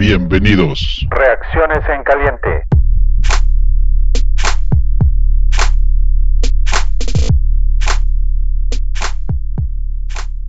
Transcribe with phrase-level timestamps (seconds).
[0.00, 1.06] Bienvenidos.
[1.10, 2.64] Reacciones en caliente.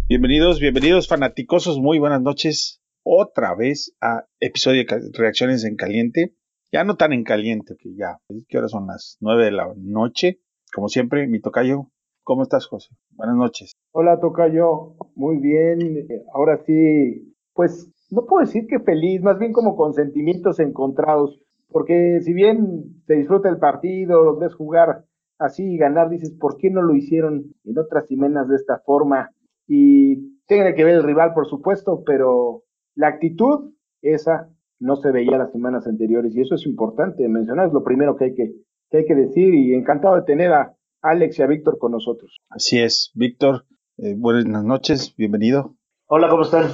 [0.07, 2.82] Bienvenidos, bienvenidos fanaticosos, muy buenas noches.
[3.04, 6.33] Otra vez a episodio de Reacciones en Caliente.
[6.71, 10.39] Ya no tan en caliente, que ya, ¿qué horas son las nueve de la noche?
[10.74, 11.92] Como siempre, mi tocayo.
[12.24, 12.96] ¿Cómo estás, José?
[13.10, 13.74] Buenas noches.
[13.92, 14.96] Hola, tocayo.
[15.15, 16.07] Muy bien.
[16.33, 21.39] Ahora sí, pues no puedo decir que feliz, más bien como con sentimientos encontrados.
[21.70, 25.06] Porque si bien se disfruta el partido, los ves jugar
[25.39, 29.32] así y ganar, dices, ¿por qué no lo hicieron en otras cimenas de esta forma?
[29.74, 32.64] y tiene que ver el rival, por supuesto, pero
[32.95, 37.73] la actitud, esa no se veía las semanas anteriores y eso es importante mencionar, es
[37.73, 38.52] lo primero que hay que,
[38.89, 42.36] que hay que decir y encantado de tener a Alex y a Víctor con nosotros.
[42.50, 43.64] Así es, Víctor,
[43.98, 45.78] eh, buenas noches, bienvenido.
[46.08, 46.66] Hola, ¿cómo están?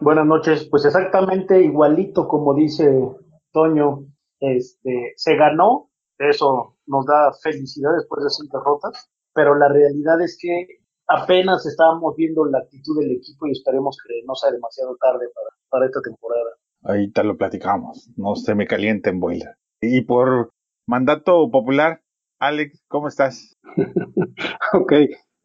[0.00, 2.90] Buenas noches, pues exactamente igualito como dice
[3.52, 4.06] Toño,
[4.40, 10.36] este, se ganó, eso nos da felicidad después de cinco derrotas, pero la realidad es
[10.40, 10.66] que
[11.06, 15.26] apenas estábamos viendo la actitud del equipo y esperemos que no sea demasiado tarde
[15.70, 16.50] para, esta temporada.
[16.82, 19.56] Ahorita lo platicamos, no se me calienten, boiler.
[19.80, 20.50] Y por
[20.86, 22.00] mandato popular,
[22.38, 23.56] Alex, ¿cómo estás?
[24.74, 24.92] ok,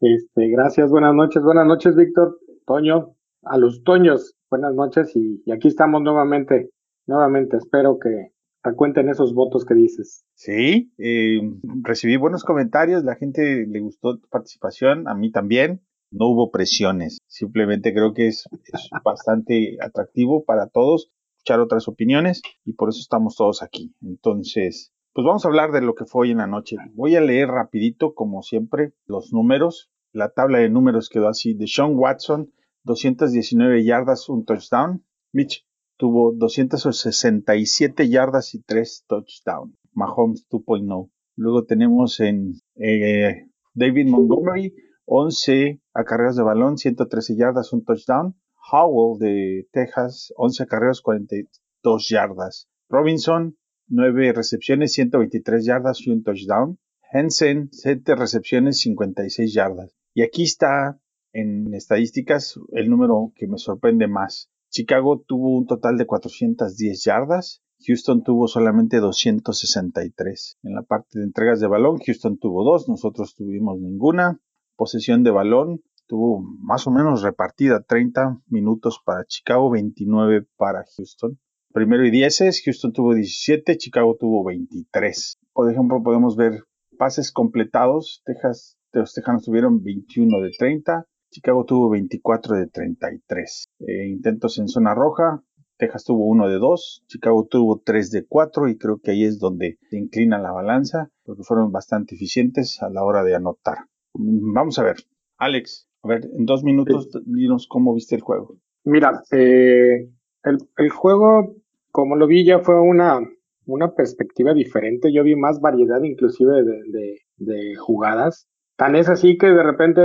[0.00, 5.68] este, gracias, buenas noches, buenas noches, Víctor, Toño, a los Toños, buenas noches y aquí
[5.68, 6.70] estamos nuevamente,
[7.06, 8.32] nuevamente, espero que,
[8.76, 10.26] cuenten esos votos que dices.
[10.34, 11.40] Sí, eh,
[11.82, 15.80] recibí buenos comentarios, la gente le gustó tu participación, a mí también.
[16.10, 18.44] No hubo presiones, simplemente creo que es,
[19.04, 23.94] bastante atractivo para todos escuchar otras opiniones y por eso estamos todos aquí.
[24.02, 26.76] Entonces, pues vamos a hablar de lo que fue hoy en la noche.
[26.94, 29.90] Voy a leer rapidito, como siempre, los números.
[30.12, 31.54] La tabla de números quedó así.
[31.54, 32.52] De Sean Watson,
[32.88, 35.04] 219 yardas, un touchdown.
[35.32, 35.66] Mitch
[35.98, 39.76] tuvo 267 yardas y 3 touchdowns.
[39.92, 41.10] Mahomes 2.0.
[41.36, 48.34] Luego tenemos en eh, David Montgomery, 11 acarreos de balón, 113 yardas, un touchdown.
[48.72, 52.68] Howell de Texas, 11 acarreos, 42 yardas.
[52.88, 53.56] Robinson,
[53.88, 56.78] 9 recepciones, 123 yardas y un touchdown.
[57.12, 59.94] Henson, 7 recepciones, 56 yardas.
[60.14, 60.98] Y aquí está
[61.32, 64.50] en estadísticas el número que me sorprende más.
[64.70, 70.58] Chicago tuvo un total de 410 yardas, Houston tuvo solamente 263.
[70.62, 74.40] En la parte de entregas de balón, Houston tuvo dos, nosotros tuvimos ninguna.
[74.76, 81.38] Posesión de balón tuvo más o menos repartida 30 minutos para Chicago, 29 para Houston.
[81.72, 85.38] Primero y 10, Houston tuvo 17, Chicago tuvo 23.
[85.52, 86.64] Por ejemplo, podemos ver
[86.98, 88.22] pases completados.
[88.24, 93.68] Texas, los Tejanos tuvieron 21 de 30, Chicago tuvo 24 de 33.
[93.80, 95.42] Eh, intentos en zona roja.
[95.76, 97.04] Texas tuvo 1 de 2.
[97.06, 101.10] Chicago tuvo 3 de 4 y creo que ahí es donde se inclina la balanza
[101.24, 103.78] porque fueron bastante eficientes a la hora de anotar.
[104.14, 104.96] Mm, vamos a ver.
[105.36, 108.56] Alex, a ver, en dos minutos dinos cómo viste el juego.
[108.84, 110.08] Mira, eh,
[110.42, 111.56] el, juego,
[111.92, 113.20] como lo vi, ya fue una,
[113.66, 115.12] una perspectiva diferente.
[115.12, 118.48] Yo vi más variedad inclusive de, de jugadas.
[118.76, 120.00] Tan es así que de repente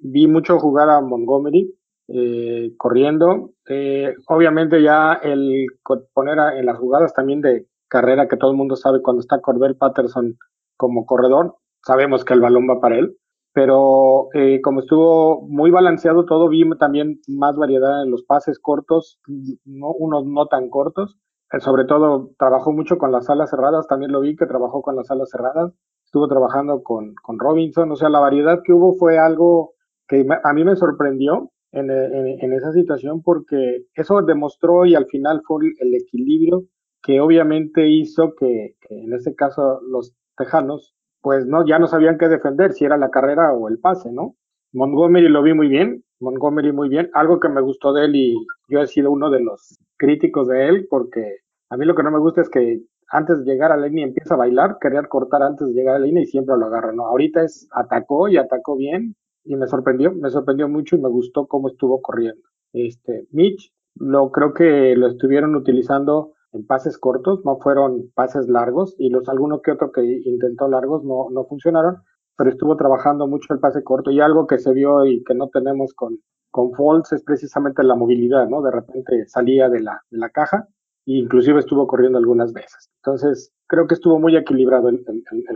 [0.00, 1.74] vi mucho jugar a Montgomery
[2.08, 3.52] eh, corriendo.
[3.68, 5.66] Eh, obviamente ya el
[6.12, 9.76] poner en las jugadas también de carrera que todo el mundo sabe cuando está Cordell
[9.76, 10.36] Patterson
[10.76, 13.16] como corredor, sabemos que el balón va para él.
[13.52, 19.20] Pero eh, como estuvo muy balanceado todo, vi también más variedad en los pases cortos,
[19.64, 21.18] no, unos no tan cortos.
[21.58, 25.10] sobre todo trabajó mucho con las alas cerradas, también lo vi que trabajó con las
[25.10, 25.72] alas cerradas.
[26.04, 29.74] Estuvo trabajando con, con Robinson, o sea, la variedad que hubo fue algo
[30.10, 35.66] que a mí me sorprendió en, esa situación porque eso demostró y al final fue
[35.78, 36.64] el equilibrio
[37.00, 42.28] que obviamente hizo que, en este caso los tejanos pues no ya no sabían qué
[42.28, 44.34] defender si era la carrera o el pase, ¿no?
[44.72, 48.34] Montgomery lo vi muy bien, Montgomery muy bien, algo que me gustó de él y
[48.68, 51.36] yo he sido uno de los críticos de él porque
[51.68, 52.80] a mí lo que no me gusta es que
[53.12, 55.98] antes de llegar a la línea empieza a bailar, querer cortar antes de llegar a
[56.00, 57.06] la línea y siempre lo agarra, ¿no?
[57.06, 59.14] Ahorita es atacó y atacó bien,
[59.50, 62.40] y me sorprendió, me sorprendió mucho y me gustó cómo estuvo corriendo.
[62.72, 68.94] Este, Mitch, lo creo que lo estuvieron utilizando en pases cortos, no fueron pases largos
[68.96, 71.96] y los algunos que otro que intentó largos no, no funcionaron,
[72.36, 75.48] pero estuvo trabajando mucho el pase corto y algo que se vio y que no
[75.48, 76.20] tenemos con,
[76.52, 78.62] con Folds es precisamente la movilidad, ¿no?
[78.62, 80.68] De repente salía de la, de la caja
[81.18, 82.90] inclusive estuvo corriendo algunas veces.
[82.96, 85.04] Entonces, creo que estuvo muy equilibrado el,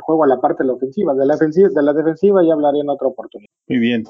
[0.00, 1.14] juego a la parte de la ofensiva.
[1.14, 3.50] De la, ofensiva, de la defensiva ya hablaré en otra oportunidad.
[3.68, 4.04] Muy bien.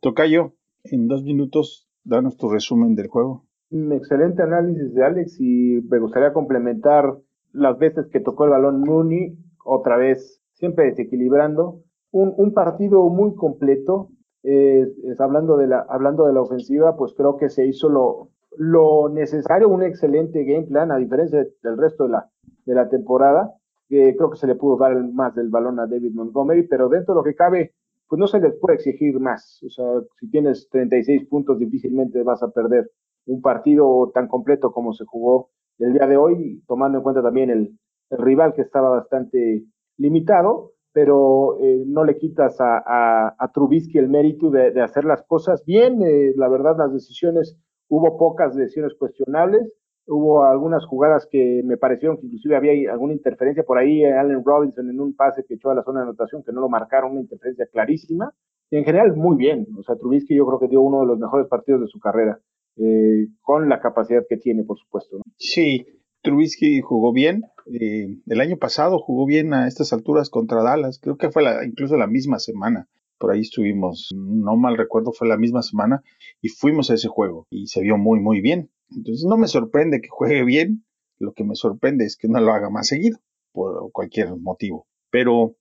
[0.00, 0.54] Tocayo,
[0.84, 3.44] en dos minutos, danos tu resumen del juego.
[3.70, 7.16] Un excelente análisis de Alex y me gustaría complementar
[7.52, 11.82] las veces que tocó el balón Mooney, otra vez siempre desequilibrando.
[12.10, 14.08] Un, un partido muy completo.
[14.42, 18.30] Eh, es, hablando, de la, hablando de la ofensiva, pues creo que se hizo lo,
[18.56, 22.30] lo necesario, un excelente game plan, a diferencia del resto de la,
[22.64, 23.52] de la temporada.
[23.88, 27.14] que creo que se le pudo dar más del balón a David Montgomery, pero dentro
[27.14, 27.74] de lo que cabe,
[28.08, 29.62] pues no se les puede exigir más.
[29.64, 29.86] O sea,
[30.18, 32.90] si tienes 36 puntos, difícilmente vas a perder
[33.26, 37.50] un partido tan completo como se jugó el día de hoy, tomando en cuenta también
[37.50, 37.78] el,
[38.12, 39.62] rival que estaba bastante
[39.96, 45.64] limitado, pero eh, no le quitas a, a, Trubisky el mérito de, hacer las cosas
[45.64, 46.02] bien.
[46.02, 47.56] Eh, la verdad, las decisiones,
[47.90, 49.70] hubo pocas decisiones cuestionables,
[50.06, 54.88] hubo algunas jugadas que me parecieron que inclusive había alguna interferencia por ahí, Allen Robinson
[54.88, 57.20] en un pase que echó a la zona de anotación que no lo marcaron, una
[57.20, 58.32] interferencia clarísima.
[58.70, 59.66] Y en general, muy bien.
[59.76, 62.38] O sea, Trubisky yo creo que dio uno de los mejores partidos de su carrera.
[62.76, 65.18] Eh, con la capacidad que tiene, por supuesto.
[65.36, 65.86] Sí,
[66.22, 67.42] Trubisky jugó bien.
[67.66, 71.00] Eh, el año pasado jugó bien a estas alturas contra Dallas.
[71.02, 72.86] Creo que fue la, incluso la misma semana.
[73.20, 76.02] Por ahí estuvimos, no mal recuerdo, fue la misma semana
[76.40, 78.70] y fuimos a ese juego y se vio muy, muy bien.
[78.88, 80.86] Entonces no me sorprende que juegue bien.
[81.18, 83.18] Lo que me sorprende es que no lo haga más seguido
[83.52, 84.86] por cualquier motivo.
[85.10, 85.54] Pero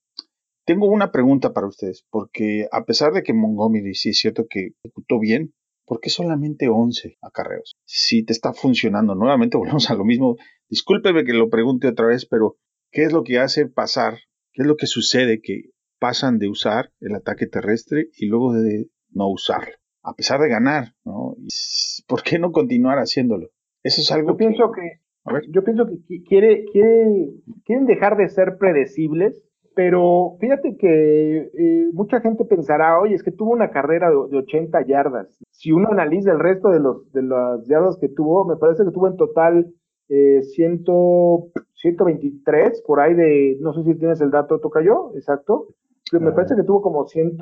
[0.65, 4.69] tengo una pregunta para ustedes, porque a pesar de que Montgomery sí es cierto que
[4.81, 5.53] ejecutó bien,
[5.85, 7.75] ¿por qué solamente 11 acarreos?
[7.85, 10.37] Si te está funcionando, nuevamente volvemos a lo mismo.
[10.69, 12.55] Discúlpeme que lo pregunte otra vez, pero
[12.89, 14.19] ¿qué es lo que hace pasar?
[14.53, 18.87] ¿Qué es lo que sucede que pasan de usar el ataque terrestre y luego de
[19.11, 19.73] no usarlo?
[20.01, 21.35] A pesar de ganar, ¿no?
[22.07, 23.49] ¿Por qué no continuar haciéndolo?
[23.83, 25.01] Eso es algo yo pienso que,
[25.49, 27.29] yo pienso que quiere, quiere,
[27.65, 29.43] quieren dejar de ser predecibles
[29.79, 34.85] pero fíjate que eh, mucha gente pensará, oye, es que tuvo una carrera de, 80
[34.85, 35.39] yardas.
[35.51, 38.91] Si uno analiza el resto de, los, de las yardas que tuvo, me parece que
[38.91, 39.73] tuvo en total
[40.09, 45.67] eh, 123, por ahí de, no sé si tienes el dato, toca yo, exacto.
[46.13, 47.37] Me parece que tuvo como 100,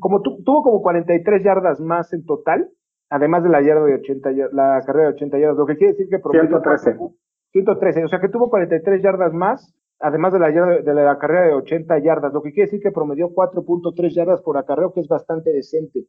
[0.00, 2.70] como tuvo como 43 yardas más en total,
[3.10, 6.08] además de la yarda de 80, la carrera de 80 yardas, lo que quiere decir
[6.08, 6.98] que promedió 113.
[7.52, 11.54] 113, o sea que tuvo 43 yardas más además de la, de la carrera de
[11.54, 15.52] 80 yardas, lo que quiere decir que promedió 4.3 yardas por acarreo, que es bastante
[15.52, 16.06] decente.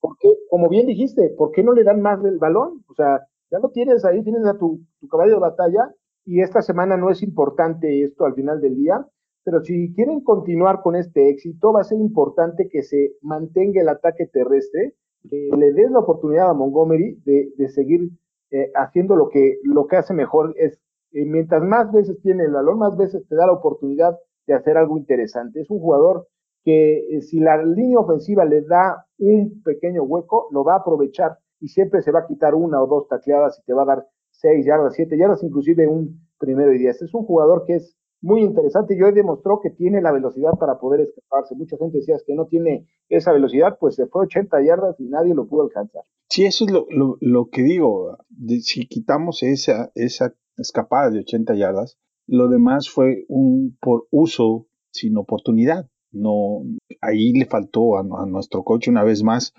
[0.00, 2.84] Porque, como bien dijiste, ¿por qué no le dan más del balón?
[2.88, 3.20] O sea,
[3.50, 5.90] ya lo tienes ahí, tienes a tu, tu caballo de batalla,
[6.26, 9.06] y esta semana no es importante esto al final del día,
[9.44, 13.88] pero si quieren continuar con este éxito, va a ser importante que se mantenga el
[13.88, 14.94] ataque terrestre,
[15.28, 18.10] que le des la oportunidad a Montgomery de, de seguir
[18.50, 20.80] eh, haciendo lo que, lo que hace mejor, es
[21.12, 24.76] eh, mientras más veces tiene el balón, más veces te da la oportunidad de hacer
[24.76, 25.60] algo interesante.
[25.60, 26.28] Es un jugador
[26.64, 31.38] que eh, si la línea ofensiva le da un pequeño hueco, lo va a aprovechar
[31.60, 34.06] y siempre se va a quitar una o dos tacleadas y te va a dar
[34.30, 37.02] seis yardas, siete yardas, inclusive un primero y diez.
[37.02, 40.78] Es un jugador que es muy interesante y hoy demostró que tiene la velocidad para
[40.78, 41.54] poder escaparse.
[41.54, 45.34] Mucha gente decía que no tiene esa velocidad, pues se fue 80 yardas y nadie
[45.34, 46.02] lo pudo alcanzar.
[46.28, 46.86] Sí, eso es lo,
[47.20, 48.18] lo, que digo.
[48.60, 51.98] si quitamos esa, esa escapada de 80 yardas.
[52.26, 55.88] Lo demás fue un por uso sin oportunidad.
[56.12, 56.62] No,
[57.00, 59.52] ahí le faltó a, nuestro coach una vez más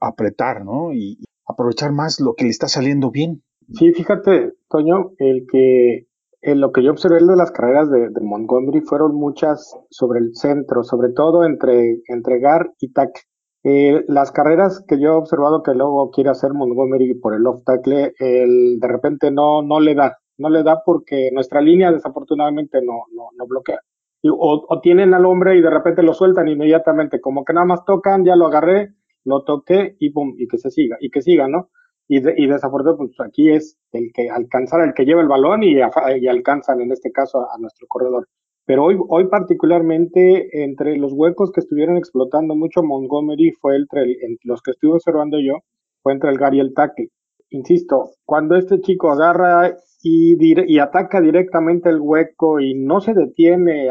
[0.00, 0.92] apretar, ¿no?
[0.92, 3.42] Y aprovechar más lo que le está saliendo bien.
[3.72, 6.06] Sí, fíjate, Toño, el que
[6.44, 10.82] en lo que yo observé de las carreras de, Montgomery fueron muchas sobre el centro,
[10.84, 13.22] sobre todo entre, entregar y tackle.
[13.64, 17.64] Eh, las carreras que yo he observado que luego quiere hacer Montgomery por el off
[17.64, 22.80] tackle, el, de repente no, no le da no le da porque nuestra línea desafortunadamente
[22.82, 23.78] no, no, no bloquea.
[24.22, 28.24] o, tienen al hombre y de repente lo sueltan inmediatamente, como que nada más tocan,
[28.24, 31.70] ya lo agarré, lo toqué y pum, y que se siga, y que siga, ¿no?
[32.06, 36.80] Y, desafortunadamente, pues aquí es el que alcanzar el que lleva el balón y, alcanzan
[36.80, 38.28] en este caso a, nuestro corredor.
[38.66, 44.62] Pero hoy, hoy particularmente entre los huecos que estuvieron explotando mucho Montgomery fue entre los
[44.62, 45.58] que estuve observando yo,
[46.02, 47.08] fue entre el Gary y el tackle.
[47.50, 53.88] Insisto, cuando este chico agarra y, ataca directamente el hueco y no se detiene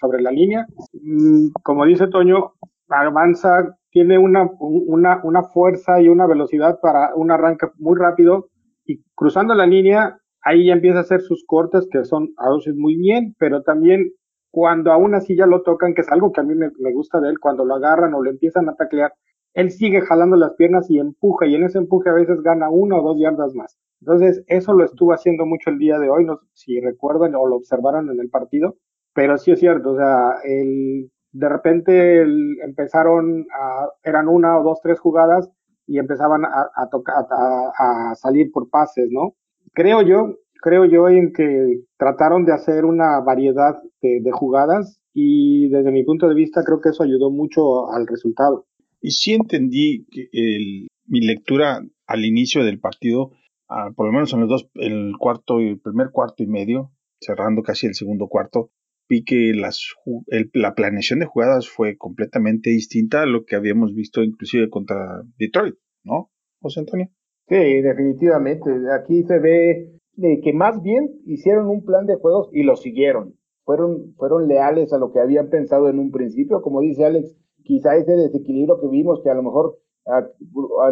[0.00, 2.52] sobre la línea, mm, como dice Toño,
[2.88, 8.48] avanza, tiene una, una, una fuerza y una velocidad para un arranque muy rápido
[8.84, 12.74] y cruzando la línea, ahí ya empieza a hacer sus cortes que son a veces
[12.74, 14.10] muy bien, pero también
[14.50, 17.20] cuando aún así ya lo tocan, que es algo que a mí me, me gusta
[17.20, 19.12] de él, cuando lo agarran o lo empiezan a taclear,
[19.54, 22.96] él sigue jalando las piernas y empuja, y en ese empuje a veces gana una
[22.96, 23.78] o dos yardas más.
[24.00, 27.56] Entonces, eso lo estuvo haciendo mucho el día de hoy, no si recuerdan o lo
[27.56, 28.74] observaron en el partido,
[29.14, 32.22] pero sí es cierto, o sea, el, de repente
[32.64, 35.50] empezaron a, eran una o dos, tres jugadas,
[35.86, 39.34] y empezaban a, tocar, a, salir por pases, ¿no?
[39.72, 45.68] Creo yo, creo yo en que trataron de hacer una variedad de, de, jugadas y
[45.68, 48.66] desde mi punto de vista creo que eso ayudó mucho al resultado.
[49.00, 53.32] Y sí entendí que el, mi lectura al inicio del partido,
[53.68, 56.92] ah, por lo menos en los dos, el cuarto y el primer cuarto y medio,
[57.20, 58.70] cerrando casi el segundo cuarto,
[59.08, 59.94] vi que las,
[60.28, 65.22] el, la planeación de jugadas fue completamente distinta a lo que habíamos visto inclusive contra
[65.38, 66.30] Detroit, ¿no,
[66.60, 67.08] José Antonio?
[67.48, 68.70] Sí, definitivamente.
[68.98, 70.00] Aquí se ve
[70.42, 73.34] que más bien hicieron un plan de juegos y lo siguieron.
[73.64, 76.62] Fueron, fueron leales a lo que habían pensado en un principio.
[76.62, 79.78] Como dice Alex, quizá ese desequilibrio que vimos, que a lo mejor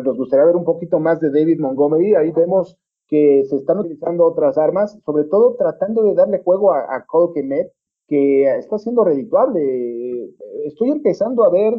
[0.04, 2.78] nos gustaría ver un poquito más de David Montgomery, ahí vemos
[3.08, 7.32] que se están utilizando otras armas, sobre todo tratando de darle juego a, a Cole
[7.34, 7.70] Kemet,
[8.12, 10.34] que está siendo redituable.
[10.66, 11.72] Estoy empezando a ver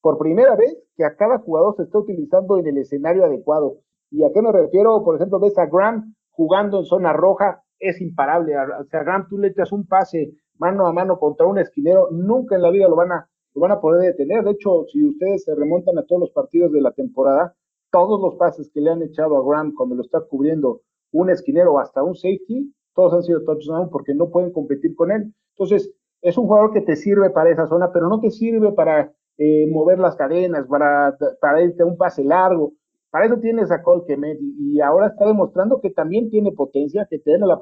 [0.00, 3.78] por primera vez que a cada jugador se está utilizando en el escenario adecuado.
[4.08, 5.02] ¿Y a qué me refiero?
[5.02, 8.54] Por ejemplo, ves a Graham jugando en zona roja, es imparable.
[8.56, 12.54] O sea, Graham, tú le echas un pase mano a mano contra un esquinero, nunca
[12.54, 14.44] en la vida lo van a, lo van a poder detener.
[14.44, 17.56] De hecho, si ustedes se remontan a todos los partidos de la temporada,
[17.90, 21.72] todos los pases que le han echado a Graham cuando lo está cubriendo un esquinero
[21.72, 25.34] o hasta un safety, todos han sido touchdown porque no pueden competir con él.
[25.60, 29.12] Entonces, es un jugador que te sirve para esa zona, pero no te sirve para
[29.36, 32.72] eh, mover las cadenas, para, para irte a un pase largo.
[33.10, 37.06] Para eso tienes a Cole Kemet y, y ahora está demostrando que también tiene potencia,
[37.10, 37.58] que tiene la,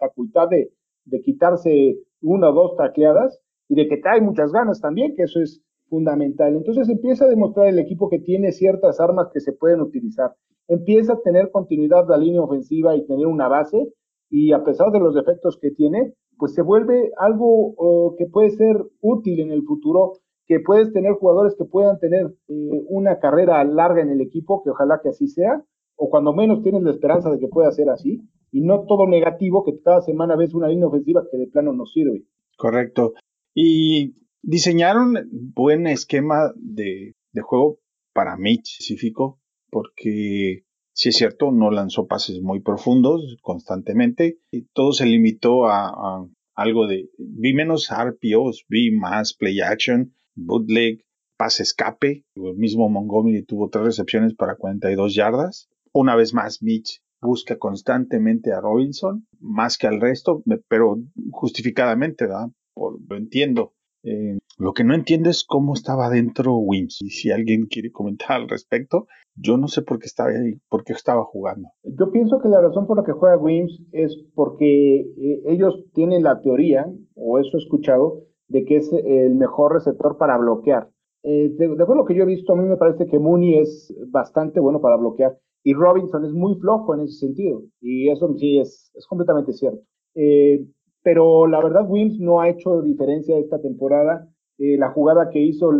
[0.00, 0.72] facultad de,
[1.04, 5.40] de, quitarse una o dos tacleadas y de que trae muchas ganas también, que eso
[5.40, 6.56] es fundamental.
[6.56, 10.34] Entonces empieza a demostrar el equipo que tiene ciertas armas que se pueden utilizar.
[10.66, 13.92] Empieza a tener continuidad la línea ofensiva y tener una base
[14.28, 18.76] y a pesar de los defectos que tiene, pues se vuelve algo que puede ser
[19.00, 20.12] útil en el futuro,
[20.46, 24.70] que puedes tener jugadores que puedan tener eh, una carrera larga en el equipo, que
[24.70, 25.64] ojalá que así sea,
[25.96, 29.64] o cuando menos tienes la esperanza de que pueda ser así, y no todo negativo,
[29.64, 32.24] que cada semana ves una línea ofensiva que de plano no sirve.
[32.56, 33.14] Correcto.
[33.54, 35.14] Y diseñaron
[35.54, 37.78] buen esquema de, de juego
[38.12, 39.40] para Mitch específico,
[39.70, 40.64] porque
[40.96, 46.26] si es cierto, no lanzó pases muy profundos constantemente y todo se limitó a, a
[46.54, 51.04] algo de, vi menos RPOs, vi más play action, bootleg,
[51.36, 52.24] pase escape.
[52.34, 55.68] El mismo Montgomery tuvo tres recepciones para 42 yardas.
[55.92, 60.98] Una vez más, Mitch busca constantemente a Robinson, más que al resto, pero
[61.30, 62.48] justificadamente, ¿verdad?
[62.72, 63.74] Por, lo entiendo.
[64.02, 67.02] Eh, lo que no entiendo es cómo estaba dentro Wims.
[67.02, 70.84] Y si alguien quiere comentar al respecto, yo no sé por qué estaba ahí, por
[70.84, 71.68] qué estaba jugando.
[71.84, 76.22] Yo pienso que la razón por la que juega Wims es porque eh, ellos tienen
[76.22, 80.88] la teoría, o eso he escuchado, de que es el mejor receptor para bloquear.
[81.22, 83.58] Eh, de, acuerdo a lo que yo he visto, a mí me parece que Mooney
[83.58, 87.64] es bastante bueno para bloquear y Robinson es muy flojo en ese sentido.
[87.80, 89.80] Y eso sí es, es completamente cierto.
[90.14, 90.64] Eh,
[91.02, 94.28] pero la verdad, Wims no ha hecho diferencia esta temporada.
[94.58, 95.70] Eh, la jugada que hizo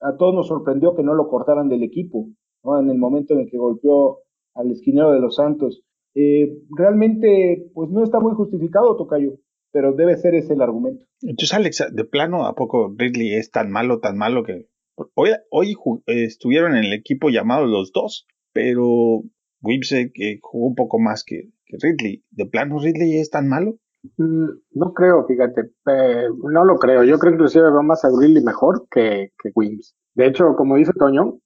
[0.00, 2.28] a todos nos sorprendió que no lo cortaran del equipo,
[2.62, 2.78] ¿no?
[2.80, 4.20] en el momento en el que golpeó
[4.54, 5.82] al esquinero de los Santos.
[6.14, 9.38] Eh, realmente, pues no está muy justificado, Tocayo,
[9.72, 11.04] pero debe ser ese el argumento.
[11.22, 14.66] Entonces, Alex, de plano, ¿a poco Ridley es tan malo, tan malo que
[15.14, 19.22] hoy, hoy estuvieron en el equipo llamados los dos, pero
[19.62, 22.24] Wims que jugó un poco más que, que Ridley.
[22.30, 23.78] ¿De plano Ridley es tan malo?
[24.16, 27.04] No creo, fíjate, eh, no lo creo.
[27.04, 29.96] Yo creo que inclusive veo más a Grilly mejor que, que Wims.
[30.14, 31.38] De hecho, como dice Toño,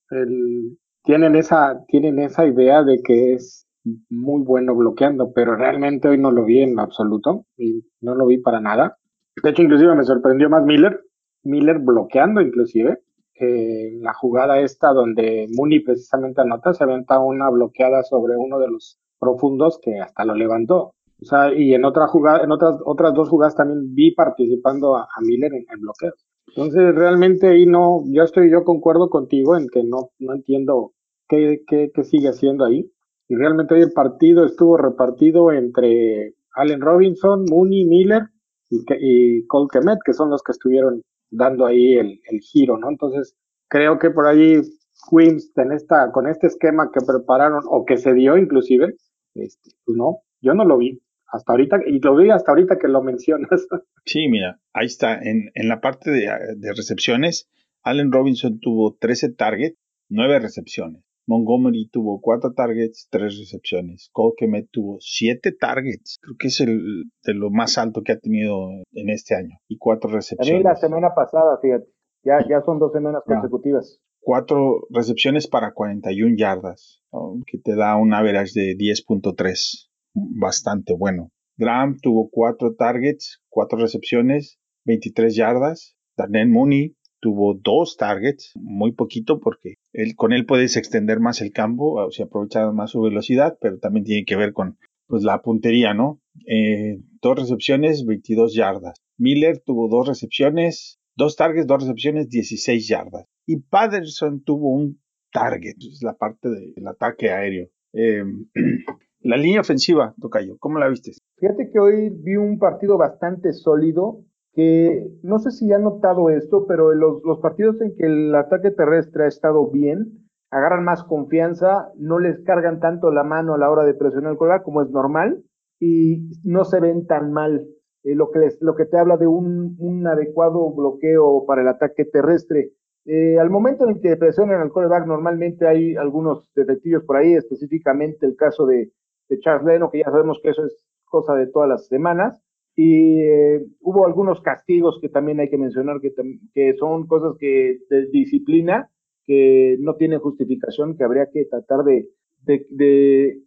[1.02, 3.66] tienen esa, tienen esa idea de que es
[4.08, 8.38] muy bueno bloqueando, pero realmente hoy no lo vi en absoluto y no lo vi
[8.38, 8.96] para nada.
[9.42, 11.00] De hecho, inclusive me sorprendió más Miller,
[11.42, 13.00] Miller bloqueando inclusive.
[13.34, 18.68] Eh, la jugada esta donde Mooney precisamente anota, se aventa una bloqueada sobre uno de
[18.68, 20.94] los profundos que hasta lo levantó.
[21.22, 25.06] O sea, y en otra jugada, en otras, otras dos jugadas también vi participando a,
[25.20, 26.26] Miller en, en, bloqueos.
[26.48, 30.92] Entonces, realmente ahí no, yo estoy, yo concuerdo contigo en que no, no entiendo
[31.28, 32.90] qué, qué, qué sigue haciendo ahí.
[33.28, 38.22] Y realmente hoy el partido estuvo repartido entre Allen Robinson, Mooney, Miller
[38.68, 42.90] y, y Cole Kemet, que son los que estuvieron dando ahí el, el giro, ¿no?
[42.90, 43.36] Entonces,
[43.68, 44.60] creo que por ahí
[45.08, 48.96] Quims en esta, con este esquema que prepararon o que se dio inclusive,
[49.34, 51.00] este, pues no, yo no lo vi
[51.32, 53.48] hasta ahorita, y lo vi hasta ahorita que lo mencionas.
[54.04, 57.48] Sí, mira, ahí está, en, en la parte de, de, recepciones,
[57.84, 61.04] Allen Robinson tuvo 13 targets, 9 recepciones.
[61.28, 64.10] Montgomery tuvo 4 targets, 3 recepciones.
[64.10, 68.18] Cole Kemet tuvo 7 targets, creo que es el de lo más alto que ha
[68.18, 70.64] tenido en este año, y 4 recepciones.
[70.64, 71.86] También la semana pasada, fíjate,
[72.24, 74.00] ya, ya son dos semanas consecutivas.
[74.20, 77.02] cuatro recepciones para 41 yardas,
[77.46, 81.30] que te da un average de 10.3, bastante bueno.
[81.56, 85.96] Graham tuvo cuatro targets, cuatro recepciones, 23 yardas.
[86.16, 91.52] Darnell Mooney tuvo dos targets, muy poquito porque él, con él puedes extender más el
[91.52, 94.76] campo, o sea, aprovechar más su velocidad, pero también tiene que ver con
[95.06, 96.20] pues, la puntería, ¿no?
[96.46, 99.00] Eh, dos recepciones, 22 yardas.
[99.18, 103.26] Miller tuvo dos recepciones, dos targets, dos recepciones, 16 yardas.
[103.46, 105.00] Y Patterson tuvo un
[105.32, 107.68] target, es la parte del ataque aéreo.
[107.92, 108.48] Em,
[109.22, 111.12] la línea ofensiva, Tocayo, ¿cómo la viste?
[111.38, 114.20] Fíjate que hoy vi un partido bastante sólido,
[114.52, 118.70] que no sé si han notado esto, pero los, los partidos en que el ataque
[118.70, 123.70] terrestre ha estado bien, agarran más confianza, no les cargan tanto la mano a la
[123.70, 125.42] hora de presionar el coreback como es normal
[125.80, 127.66] y no se ven tan mal.
[128.04, 131.68] Eh, lo, que les, lo que te habla de un, un adecuado bloqueo para el
[131.68, 132.72] ataque terrestre.
[133.04, 137.34] Eh, al momento en el que presionan al coreback, normalmente hay algunos defectillos por ahí,
[137.34, 138.90] específicamente el caso de,
[139.32, 142.40] de Charles Leno, que ya sabemos que eso es cosa de todas las semanas.
[142.74, 148.06] Y eh, hubo algunos castigos que también hay que mencionar, que, son cosas que de
[148.06, 148.90] disciplina,
[149.26, 152.08] que no tienen justificación, que habría que tratar de,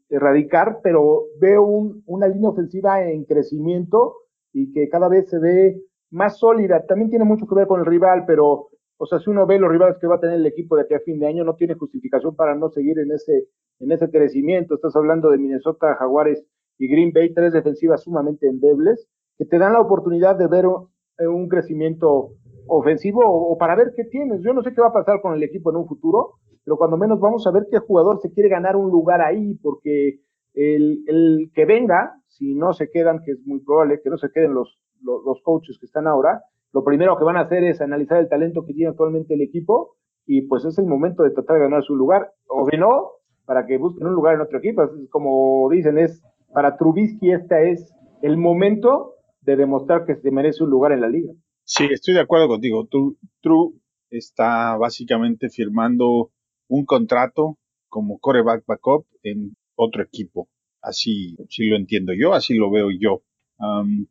[0.09, 4.13] erradicar, pero veo un, una línea ofensiva en crecimiento
[4.53, 6.85] y que cada vez se ve más sólida.
[6.85, 9.71] También tiene mucho que ver con el rival, pero, o sea, si uno ve los
[9.71, 11.73] rivales que va a tener el equipo de aquí a fin de año, no tiene
[11.73, 13.47] justificación para no seguir en ese,
[13.79, 14.75] en ese crecimiento.
[14.75, 16.45] Estás hablando de Minnesota, Jaguares
[16.77, 20.89] y Green Bay, tres defensivas sumamente endebles, que te dan la oportunidad de ver un,
[21.19, 22.31] un crecimiento
[22.67, 24.41] ofensivo o, para ver qué tienes.
[24.41, 26.97] Yo no sé qué va a pasar con el equipo en un futuro, pero cuando
[26.97, 30.19] menos vamos a ver qué jugador se quiere ganar un lugar ahí, porque
[30.53, 34.31] el, el, que venga, si no se quedan, que es muy probable que no se
[34.31, 37.81] queden los, los, los, coaches que están ahora, lo primero que van a hacer es
[37.81, 39.95] analizar el talento que tiene actualmente el equipo
[40.25, 43.11] y pues es el momento de tratar de ganar su lugar, o si no,
[43.45, 44.89] para que busquen un lugar en otro equipo.
[45.09, 46.21] Como dicen, es
[46.53, 51.09] para Trubisky este es el momento de demostrar que se merece un lugar en la
[51.09, 51.33] liga.
[51.63, 52.87] Sí, estoy de acuerdo contigo.
[52.87, 53.73] True, True
[54.09, 56.31] está básicamente firmando
[56.67, 57.57] un contrato
[57.89, 60.49] como coreback backup en otro equipo.
[60.81, 63.23] Así, así lo entiendo yo, así lo veo yo.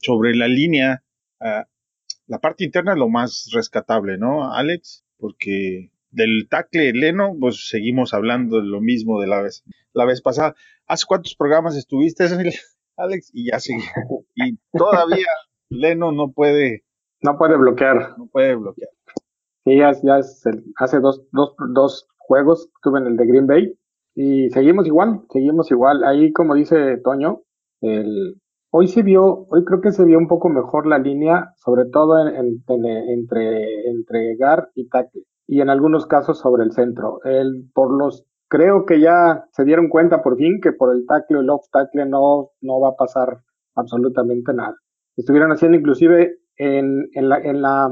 [0.00, 1.04] Sobre la línea,
[1.40, 1.64] uh,
[2.26, 5.04] la parte interna es lo más rescatable, ¿no, Alex?
[5.18, 10.22] Porque del tackle Leno, pues seguimos hablando de lo mismo de la vez, la vez
[10.22, 10.54] pasada.
[10.86, 12.24] ¿Hace cuántos programas estuviste,
[12.96, 13.30] Alex?
[13.32, 13.82] Y ya seguí.
[14.34, 15.26] Y todavía
[15.68, 16.84] Leno no puede.
[17.22, 18.18] No puede bloquear.
[18.18, 18.90] No puede bloquear.
[19.64, 23.46] Sí, ya, ya es el, hace dos, dos, dos juegos estuve en el de Green
[23.46, 23.78] Bay
[24.14, 26.04] y seguimos igual, seguimos igual.
[26.04, 27.42] Ahí, como dice Toño,
[27.80, 31.86] el, hoy se vio, hoy creo que se vio un poco mejor la línea, sobre
[31.90, 36.72] todo en, en, en, entre, entre Gar y Tackle, y en algunos casos sobre el
[36.72, 37.20] centro.
[37.24, 41.38] El, por los, creo que ya se dieron cuenta por fin que por el tackle
[41.38, 43.40] o el off tackle no, no va a pasar
[43.74, 44.76] absolutamente nada.
[45.16, 47.88] Estuvieron haciendo inclusive en, en la, en la,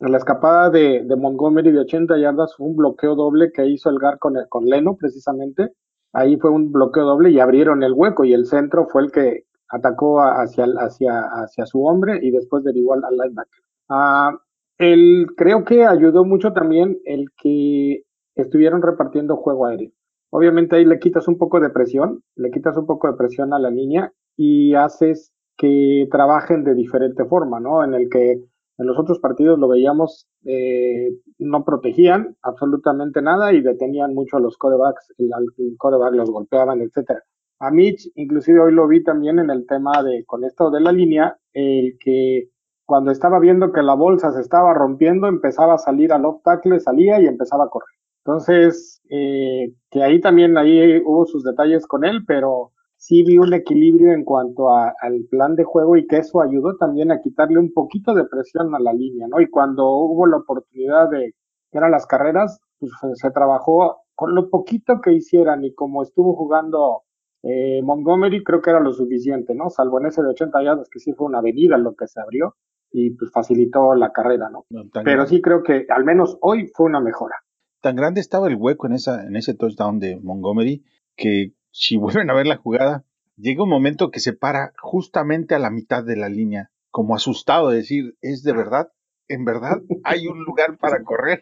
[0.00, 3.90] en la escapada de, de, Montgomery de 80 yardas fue un bloqueo doble que hizo
[3.90, 5.72] el GAR con, el, con Leno precisamente.
[6.12, 9.44] Ahí fue un bloqueo doble y abrieron el hueco y el centro fue el que
[9.68, 13.62] atacó hacia, hacia, hacia su hombre y después derivó al, al linebacker.
[13.88, 14.36] Uh,
[14.80, 18.02] el, creo que ayudó mucho también el que
[18.34, 19.90] estuvieron repartiendo juego aéreo.
[20.30, 23.58] Obviamente ahí le quitas un poco de presión, le quitas un poco de presión a
[23.58, 27.84] la línea y haces que trabajen de diferente forma, ¿no?
[27.84, 33.60] En el que en los otros partidos lo veíamos, eh, no protegían absolutamente nada y
[33.60, 37.22] detenían mucho a los corebacks, el, el coreback los golpeaban, etcétera.
[37.58, 40.92] A Mitch, inclusive hoy lo vi también en el tema de, con esto de la
[40.92, 42.48] línea, el que
[42.90, 46.80] cuando estaba viendo que la bolsa se estaba rompiendo, empezaba a salir al off tackle,
[46.80, 47.94] salía y empezaba a correr.
[48.24, 53.54] Entonces, eh, que ahí también, ahí hubo sus detalles con él, pero sí vi un
[53.54, 57.60] equilibrio en cuanto a, al plan de juego y que eso ayudó también a quitarle
[57.60, 59.40] un poquito de presión a la línea, ¿no?
[59.40, 61.32] Y cuando hubo la oportunidad de
[61.70, 66.34] que eran las carreras, pues se trabajó con lo poquito que hicieran y como estuvo
[66.34, 67.02] jugando
[67.44, 69.70] eh, Montgomery, creo que era lo suficiente, ¿no?
[69.70, 72.56] Salvo en ese de 80 yardas que sí fue una avenida lo que se abrió
[72.92, 74.66] y pues facilitó la carrera, ¿no?
[74.70, 75.26] no Pero grande.
[75.28, 77.36] sí creo que al menos hoy fue una mejora.
[77.80, 80.84] Tan grande estaba el hueco en esa en ese touchdown de Montgomery
[81.16, 83.04] que si vuelven a ver la jugada,
[83.36, 87.70] llega un momento que se para justamente a la mitad de la línea, como asustado
[87.70, 88.88] de decir, ¿es de verdad?
[89.28, 91.40] ¿En verdad hay un lugar para correr?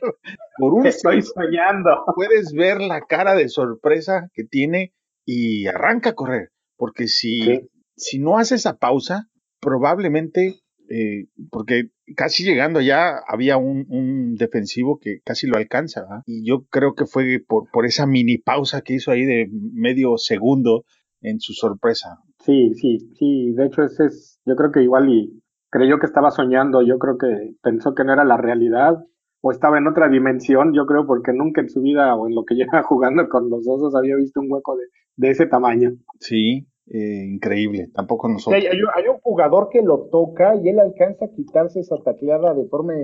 [0.59, 2.05] Por un Estoy soñando.
[2.15, 4.93] Puedes ver la cara de sorpresa que tiene
[5.25, 9.29] y arranca a correr, porque si, si no hace esa pausa,
[9.61, 16.65] probablemente eh, porque casi llegando ya había un, defensivo que casi lo alcanza, y yo
[16.71, 20.85] creo que fue por, por esa mini pausa que hizo ahí de medio segundo
[21.21, 22.21] en su sorpresa.
[22.41, 26.31] Sí, sí, sí, de hecho ese es, yo creo que igual y creyó que estaba
[26.31, 28.95] soñando, yo creo que pensó que no era la realidad
[29.41, 32.45] o estaba en otra dimensión, yo creo, porque nunca en su vida o en lo
[32.45, 34.85] que lleva jugando con los osos había visto un hueco de,
[35.17, 35.93] de ese tamaño.
[36.21, 38.63] Sí, eh, increíble, tampoco nosotros.
[38.63, 42.67] Hay, hay, un jugador que lo toca y él alcanza a quitarse esa tacleada de
[42.67, 42.95] forma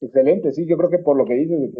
[0.00, 1.70] excelente, sí, yo creo que por lo que dices,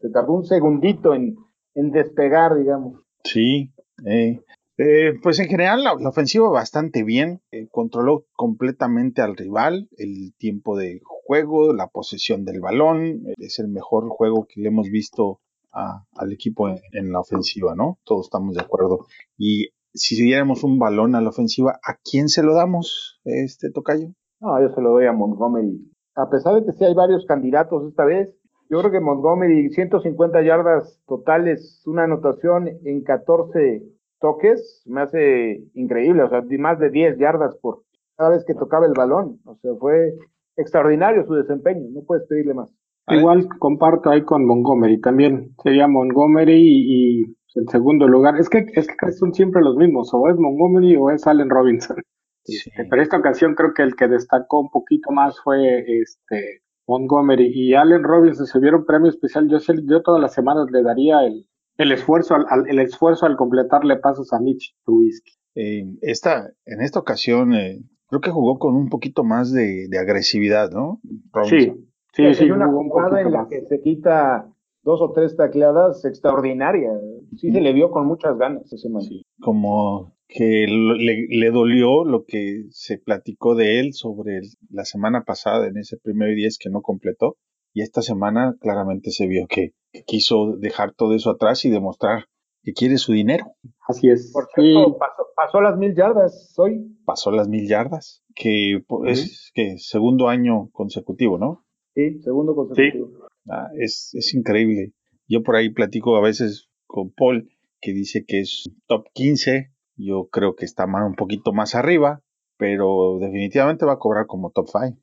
[0.00, 1.36] se tardó un segundito en,
[1.74, 3.04] en despegar, digamos.
[3.24, 3.72] Sí,
[4.06, 4.40] eh,
[4.78, 10.76] eh, pues en general la, ofensiva bastante bien, eh, controló completamente al rival, el tiempo
[10.76, 15.40] de juego, la posesión del balón, es el mejor juego que le hemos visto
[15.72, 18.00] al equipo en, la ofensiva, ¿no?
[18.02, 19.06] Todos estamos de acuerdo.
[19.38, 24.08] Y si diéramos un balón a la ofensiva, ¿a quién se lo damos, este Tocayo?
[24.40, 25.90] No, yo se lo doy a Montgomery.
[26.16, 28.28] A pesar de que sí hay varios candidatos esta vez,
[28.70, 33.82] yo creo que Montgomery, 150 yardas totales, una anotación en 14
[34.20, 37.82] toques, me hace increíble, o sea, más de 10 yardas por
[38.16, 40.12] cada vez que tocaba el balón, o sea, fue
[40.56, 42.70] extraordinario su desempeño, no puedes pedirle más.
[43.08, 48.86] Igual comparto ahí con Montgomery también, sería Montgomery y, en segundo lugar, es que, es
[48.86, 51.96] que son siempre los mismos, o es Montgomery o es Allen Robinson.
[52.42, 57.52] Este, pero esta ocasión creo que el que destacó un poquito más fue este Montgomery
[57.54, 59.46] y Allen Robinson se vieron premio especial.
[59.48, 63.96] Yo, yo todas las semanas le daría el, el esfuerzo al, el esfuerzo al completarle
[63.96, 65.32] pasos a Mitch Trubisky.
[65.54, 70.70] Eh, esta, en esta ocasión eh, creo que jugó con un poquito más de, agresividad,
[70.70, 71.00] ¿no?
[71.44, 71.72] Sí,
[72.12, 72.50] sí, sí.
[72.50, 74.48] una jugada en la que se quita
[74.82, 76.90] dos o tres tacleadas extraordinaria.
[77.36, 79.02] Sí se le vio con muchas ganas ese man.
[79.40, 84.40] como que le, le, dolió lo que se platicó de él sobre
[84.70, 87.36] la semana pasada en ese primer 10 que no completó.
[87.72, 89.72] Y esta semana claramente se vio que,
[90.06, 92.26] quiso dejar todo eso atrás y demostrar
[92.62, 93.54] que quiere su dinero.
[93.88, 94.32] Así es.
[94.32, 94.98] Por cierto,
[95.34, 96.96] pasó, las mil yardas hoy.
[97.04, 101.64] Pasó las mil yardas, que es que segundo año consecutivo, ¿no?
[101.94, 103.08] Sí, segundo consecutivo.
[103.50, 104.92] Ah, es, es increíble.
[105.28, 107.48] Yo por ahí platico a veces con Paul,
[107.80, 109.70] que dice que es top 15.
[109.96, 112.22] Yo creo que está más, un poquito más arriba,
[112.56, 114.98] pero definitivamente va a cobrar como top 5.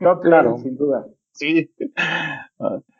[0.00, 1.06] Top claro, sin duda.
[1.32, 1.70] Sí.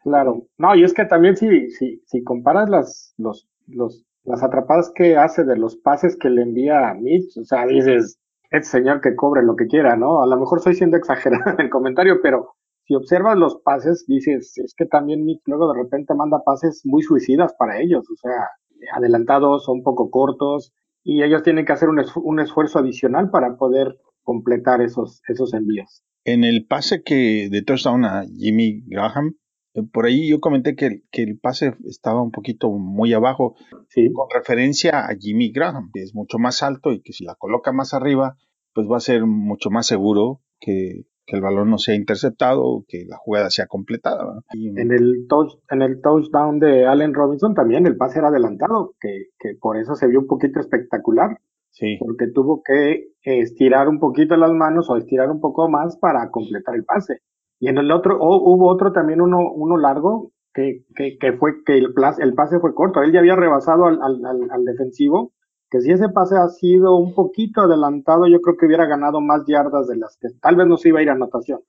[0.05, 0.47] Claro.
[0.57, 5.17] No, y es que también si, si, si comparas las, los, los, las atrapadas que
[5.17, 8.21] hace de los pases que le envía a Mitch, o sea, dices,
[8.53, 10.23] es señor que cobre lo que quiera, ¿no?
[10.23, 12.55] A lo mejor estoy siendo exagerado en el comentario, pero
[12.87, 17.03] si observas los pases, dices, es que también Mitch luego de repente manda pases muy
[17.03, 18.49] suicidas para ellos, o sea,
[18.95, 20.73] adelantados, un poco cortos,
[21.03, 26.05] y ellos tienen que hacer un, un esfuerzo adicional para poder completar esos, esos envíos.
[26.25, 29.35] En el pase que de touchdown a Jimmy Graham,
[29.75, 33.57] eh, por ahí yo comenté que, que, el pase estaba un poquito muy abajo,
[34.15, 37.73] con referencia a Jimmy Graham, que es mucho más alto y que si la coloca
[37.73, 38.37] más arriba,
[38.75, 43.05] pues va a ser mucho más seguro que, que el balón no sea interceptado que
[43.07, 44.41] la jugada sea completada.
[44.53, 49.27] en, el touch, en el touchdown de Allen Robinson también el pase era adelantado, que,
[49.39, 51.39] que por eso se vio un poquito espectacular.
[51.99, 56.75] Porque tuvo que estirar un poquito las manos o estirar un poco más para completar
[56.75, 57.21] el pase.
[57.59, 61.77] Y en el otro, hubo otro también uno, uno largo que, que, que fue que
[61.77, 63.03] el, el, pase fue corto.
[63.03, 65.33] Él ya había rebasado al, al, al, defensivo,
[65.71, 69.45] que si ese pase ha sido un poquito adelantado, yo creo que hubiera ganado más
[69.47, 71.61] yardas de las que, tal vez no se iba a ir a anotación,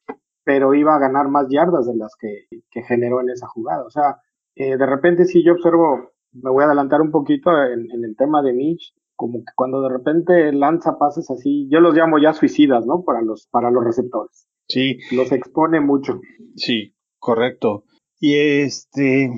[0.44, 3.84] pero iba a ganar más yardas de las que, que generó en esa jugada.
[3.84, 4.18] O sea,
[4.56, 8.16] eh, de repente si yo observo, me voy a adelantar un poquito en, en el
[8.16, 12.34] tema de Mitch, como que cuando de repente lanza pases así, yo los llamo ya
[12.34, 13.04] suicidas, ¿no?
[13.04, 14.48] Para los, para los receptores.
[14.68, 15.00] Sí.
[15.12, 16.22] Los expone mucho.
[16.56, 17.84] Sí, correcto.
[18.20, 19.32] Y este,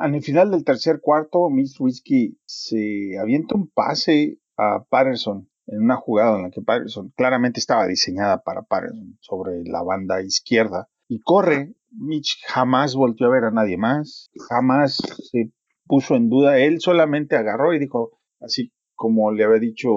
[0.00, 5.96] al final del tercer cuarto, Miss Whiskey se avienta un pase a Patterson en una
[5.96, 11.20] jugada en la que Patterson claramente estaba diseñada para Patterson sobre la banda izquierda y
[11.20, 11.74] corre.
[11.90, 14.98] Mitch jamás volvió a ver a nadie más, jamás
[15.30, 15.52] se
[15.86, 19.90] puso en duda, él solamente agarró y dijo así como le había dicho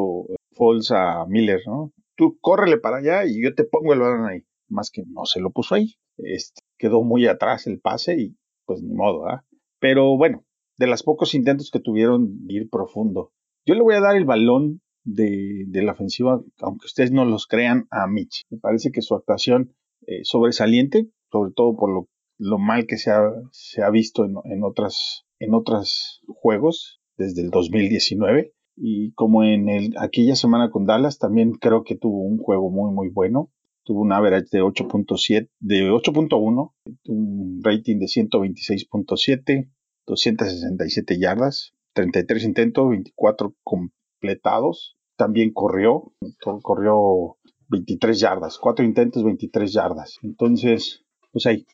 [0.53, 1.91] Foles a Miller, ¿no?
[2.15, 4.45] Tú córrele para allá y yo te pongo el balón ahí.
[4.69, 5.95] Más que no se lo puso ahí.
[6.17, 9.43] Este, quedó muy atrás el pase y pues ni modo, ¿ah?
[9.81, 10.45] Pero bueno,
[10.77, 13.33] de los pocos intentos que tuvieron de ir profundo.
[13.65, 17.87] Yo le voy a dar el balón de, la ofensiva, aunque ustedes no los crean,
[17.89, 18.45] a Mitch.
[18.49, 19.73] Me parece que su actuación
[20.05, 24.63] eh, sobresaliente, sobre todo por lo, mal que se ha, se ha visto en, en,
[24.63, 31.19] otras, en otros juegos desde el 2019 y como en el, aquella semana con Dallas
[31.19, 33.51] también creo que tuvo un juego muy muy bueno.
[33.91, 36.73] Tuvo un average de 8.7, de 8.1,
[37.07, 39.69] un rating de 126.7,
[40.07, 44.95] 267 yardas, 33 intentos, 24 completados.
[45.17, 46.13] También corrió,
[46.61, 47.35] corrió
[47.67, 50.19] 23 yardas, 4 intentos, 23 yardas.
[50.23, 51.65] Entonces, pues ahí.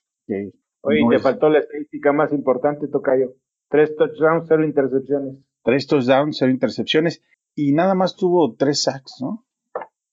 [0.82, 3.36] Oye, te faltó la estadística más importante, Tocayo.
[3.70, 5.36] Tres touchdowns, cero intercepciones.
[5.64, 7.22] Tres touchdowns, cero intercepciones.
[7.54, 9.46] Y nada más tuvo tres sacks, ¿no?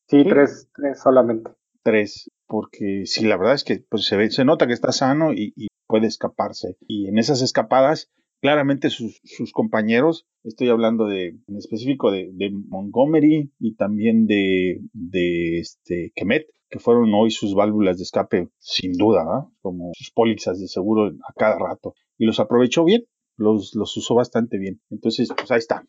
[0.06, 1.50] Sí, Tres, tres solamente.
[1.84, 5.34] Tres, porque sí, la verdad es que pues, se, ve, se nota que está sano
[5.34, 5.52] y,
[5.86, 6.78] puede escaparse.
[6.88, 9.20] Y en esas escapadas, claramente sus,
[9.52, 12.32] compañeros, estoy hablando de, en específico de,
[12.68, 18.94] Montgomery y también de, de este Kemet, que fueron hoy sus válvulas de escape, sin
[18.94, 21.94] duda, como sus pólizas de seguro a cada rato.
[22.16, 23.04] Y los aprovechó bien,
[23.36, 24.80] los, los usó bastante bien.
[24.88, 25.84] Entonces, pues ahí está.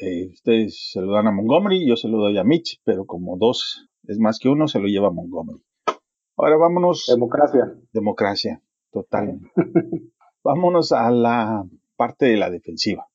[0.00, 3.36] Eh, ustedes se lo dan a Montgomery, yo se lo doy a Mitch, pero como
[3.38, 5.62] dos es más que uno, se lo lleva Montgomery.
[6.36, 7.06] Ahora vámonos.
[7.08, 7.74] Democracia.
[7.92, 9.40] Democracia, total.
[10.42, 11.64] vámonos a la
[11.96, 13.06] parte de la defensiva,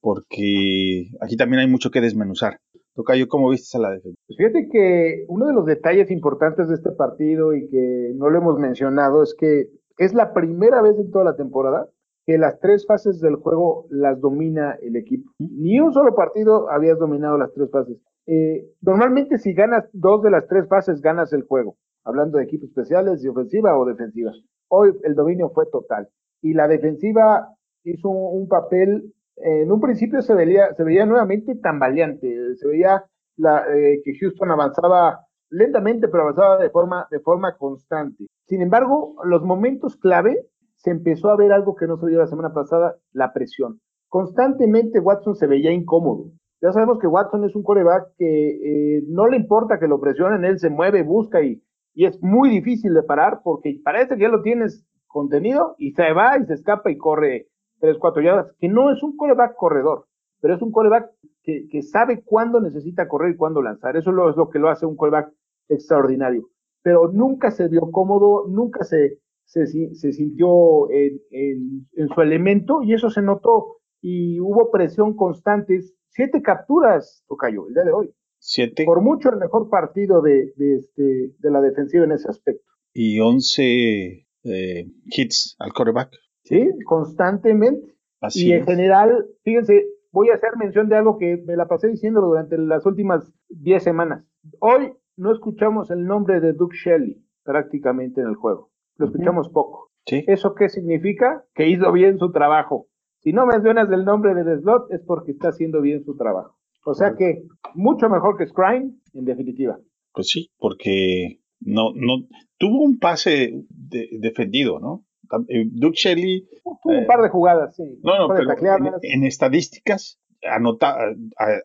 [0.00, 2.60] porque aquí también hay mucho que desmenuzar.
[2.94, 4.18] Tocayo, ¿cómo viste a la defensa?
[4.26, 8.38] Pues fíjate que uno de los detalles importantes de este partido y que no lo
[8.38, 11.88] hemos mencionado es que es la primera vez en toda la temporada
[12.26, 15.30] que las tres fases del juego las domina el equipo.
[15.38, 17.96] Ni un solo partido habías dominado las tres fases.
[18.30, 22.68] Eh, normalmente si ganas dos de las tres fases, ganas el juego, hablando de equipos
[22.68, 24.32] especiales, de ofensiva o defensiva.
[24.68, 26.08] Hoy el dominio fue total.
[26.42, 27.48] Y la defensiva
[27.84, 33.02] hizo un, papel, en un principio se veía, se veía nuevamente tambaleante, se veía
[33.38, 38.26] la, eh, que Houston avanzaba lentamente, pero avanzaba de forma, de forma constante.
[38.46, 42.26] Sin embargo, los momentos clave se empezó a ver algo que no se vio la
[42.26, 43.80] semana pasada, la presión.
[44.08, 46.30] Constantemente Watson se veía incómodo.
[46.60, 50.44] Ya sabemos que Watson es un coreback que eh, no le importa que lo presionen,
[50.44, 51.62] él se mueve, busca y,
[51.94, 56.12] y es muy difícil de parar porque parece que ya lo tienes contenido y se
[56.12, 57.48] va y se escapa y corre
[57.80, 60.06] 3, 4 yardas, que no es un coreback corredor,
[60.40, 61.10] pero es un coreback
[61.42, 63.96] que, que sabe cuándo necesita correr y cuándo lanzar.
[63.96, 65.32] Eso es lo que lo hace un coreback
[65.68, 66.48] extraordinario.
[66.82, 72.94] Pero nunca se vio cómodo, nunca se, se, se sintió en, en, su elemento y
[72.94, 75.80] eso se notó y hubo presión constante.
[76.18, 78.12] Siete capturas, Tocayo, el día de hoy.
[78.40, 78.84] Siete.
[78.84, 82.64] Por mucho el mejor partido de, de, este, de la defensiva en ese aspecto.
[82.92, 86.10] Y once eh, hits al quarterback.
[86.42, 87.94] Sí, constantemente.
[88.20, 91.86] Así y en general, fíjense, voy a hacer mención de algo que me la pasé
[91.86, 94.24] diciéndolo durante las últimas diez semanas.
[94.58, 99.90] Hoy no escuchamos el nombre de Duke Shelley prácticamente en el juego lo escuchamos poco.
[100.04, 101.44] ¿Eso qué significa?
[101.54, 102.87] Que hizo bien su trabajo.
[103.20, 106.56] Si no mencionas el nombre del slot es porque está haciendo bien su trabajo.
[106.84, 107.42] O sea que
[107.74, 109.78] mucho mejor que Scrime, en definitiva.
[110.12, 112.26] Pues sí, porque no, no
[112.56, 115.04] tuvo un pase defendido, ¿no?
[115.48, 116.48] Eh, Duke Shelley.
[116.82, 117.98] Tuvo un par de jugadas, sí.
[118.02, 120.96] No, no, pero en, estadísticas, anota,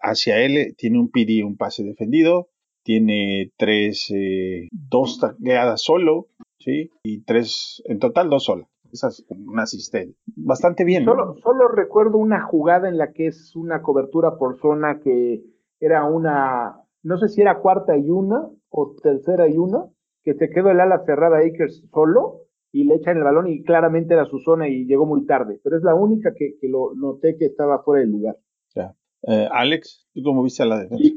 [0.02, 2.50] hacia él tiene un PD, un pase defendido,
[2.84, 6.28] tiene tres, eh, dos taqueadas solo,
[6.60, 6.90] ¿sí?
[7.04, 8.68] Y tres, en total dos solas.
[8.94, 10.16] Esa es un asistente.
[10.36, 11.04] Bastante bien.
[11.04, 15.44] Solo, solo recuerdo una jugada en la que es una cobertura por zona que
[15.80, 19.86] era una, no sé si era cuarta y una o tercera y una,
[20.24, 24.14] que se quedó el ala cerrada Akers solo y le echan el balón y claramente
[24.14, 25.60] era su zona y llegó muy tarde.
[25.64, 28.38] Pero es la única que, que lo noté que estaba fuera del lugar.
[28.76, 28.96] Ya.
[29.24, 31.16] Eh, Alex, ¿tú cómo viste a la defensa?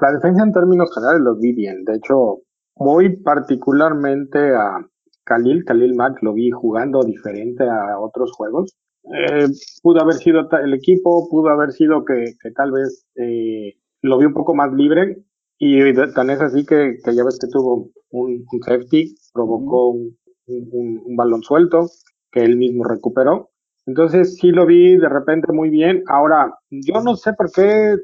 [0.00, 1.84] La defensa en términos generales lo vi bien.
[1.84, 2.42] De hecho,
[2.76, 4.86] muy particularmente a
[5.24, 8.76] Khalil, Khalil Mack lo vi jugando diferente a otros juegos.
[9.04, 9.48] Eh,
[9.82, 14.34] pudo haber sido el equipo, pudo haber sido que, tal vez eh, lo vi un
[14.34, 15.18] poco más libre
[15.58, 21.88] y tan es así que, ya ves que tuvo un, safety, provocó un, balón suelto
[22.30, 23.50] que él mismo recuperó.
[23.86, 26.04] Entonces sí lo vi de repente muy bien.
[26.08, 27.96] Ahora, yo no sé por qué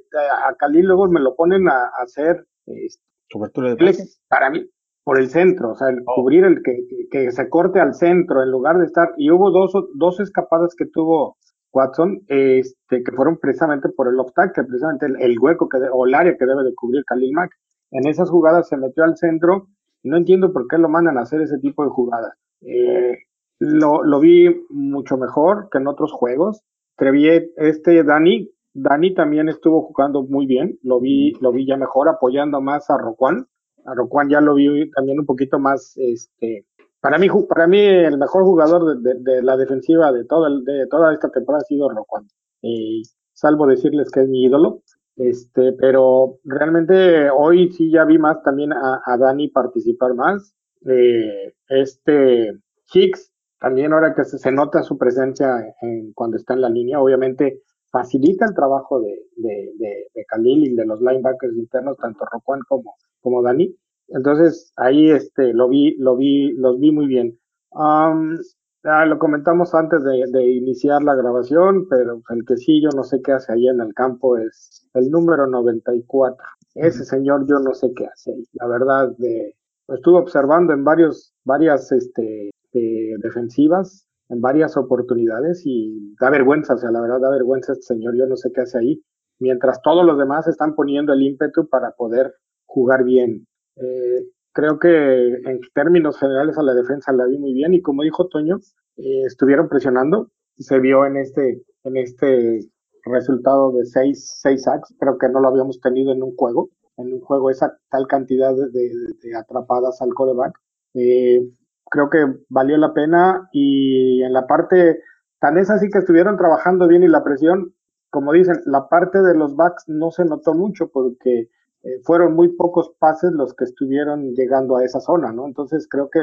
[0.46, 3.94] a Khalil luego me lo ponen a, hacer este, Cobertura de
[4.28, 4.66] Para mí,
[5.08, 6.16] por el centro, o sea, el oh.
[6.16, 9.14] cubrir el que, que, se corte al centro en lugar de estar.
[9.16, 11.38] Y hubo dos, dos escapadas que tuvo
[11.72, 16.36] Watson, este, que fueron precisamente por el obstáculo, precisamente el, hueco que o el área
[16.36, 17.52] que debe de cubrir Khalil Mack.
[17.90, 19.68] En esas jugadas se metió al centro
[20.02, 22.34] y no entiendo por qué lo mandan a hacer ese tipo de jugadas.
[22.60, 23.16] Eh,
[23.60, 26.60] lo, lo vi mucho mejor que en otros juegos.
[26.96, 32.10] Trevier, este Dani, Dani también estuvo jugando muy bien, lo vi, lo vi ya mejor
[32.10, 33.46] apoyando más a Roquan.
[33.84, 36.66] A Roquan ya lo vi también un poquito más, este,
[37.00, 41.14] para mí, para mí el mejor jugador de, la defensiva de, todo el, de toda
[41.14, 42.26] esta temporada ha sido Roquan.
[42.60, 44.82] Y salvo decirles que es mi ídolo,
[45.16, 50.54] Este, pero realmente hoy sí ya vi más también a, a Dani participar más.
[50.86, 52.52] Eh, este
[52.92, 57.00] Hicks, también ahora que se, se nota su presencia en, cuando está en la línea,
[57.00, 62.24] obviamente facilita el trabajo de, de, de, de Khalil y de los linebackers internos, tanto
[62.30, 63.74] Roquan como, como Dani.
[64.08, 67.38] Entonces ahí este lo vi, lo vi, los vi muy bien.
[67.72, 68.38] Um,
[68.84, 73.04] ah, lo comentamos antes de, de, iniciar la grabación, pero el que sí yo no
[73.04, 76.36] sé qué hace ahí en el campo es el número 94.
[76.74, 78.34] Ese señor yo no sé qué hace.
[78.52, 79.54] La verdad, de,
[79.88, 86.78] estuve observando en varios, varias este, eh, defensivas, en varias oportunidades y da vergüenza, o
[86.78, 89.02] sea, la verdad da vergüenza este señor, yo no sé qué hace ahí,
[89.38, 92.34] mientras todos los demás están poniendo el ímpetu para poder
[92.66, 93.46] jugar bien.
[93.76, 98.02] Eh, creo que en términos generales a la defensa la vi muy bien y como
[98.02, 98.58] dijo Toño,
[98.96, 102.60] eh, estuvieron presionando, se vio en este, en este
[103.04, 107.12] resultado de seis, seis sacks, creo que no lo habíamos tenido en un juego, en
[107.14, 108.90] un juego esa tal cantidad de, de,
[109.22, 110.58] de atrapadas al coreback.
[110.94, 111.48] Eh,
[111.90, 115.00] creo que valió la pena y en la parte,
[115.40, 117.74] tan es así que estuvieron trabajando bien y la presión,
[118.10, 121.48] como dicen, la parte de los backs no se notó mucho porque
[121.82, 125.46] eh, fueron muy pocos pases los que estuvieron llegando a esa zona, ¿no?
[125.46, 126.20] Entonces creo que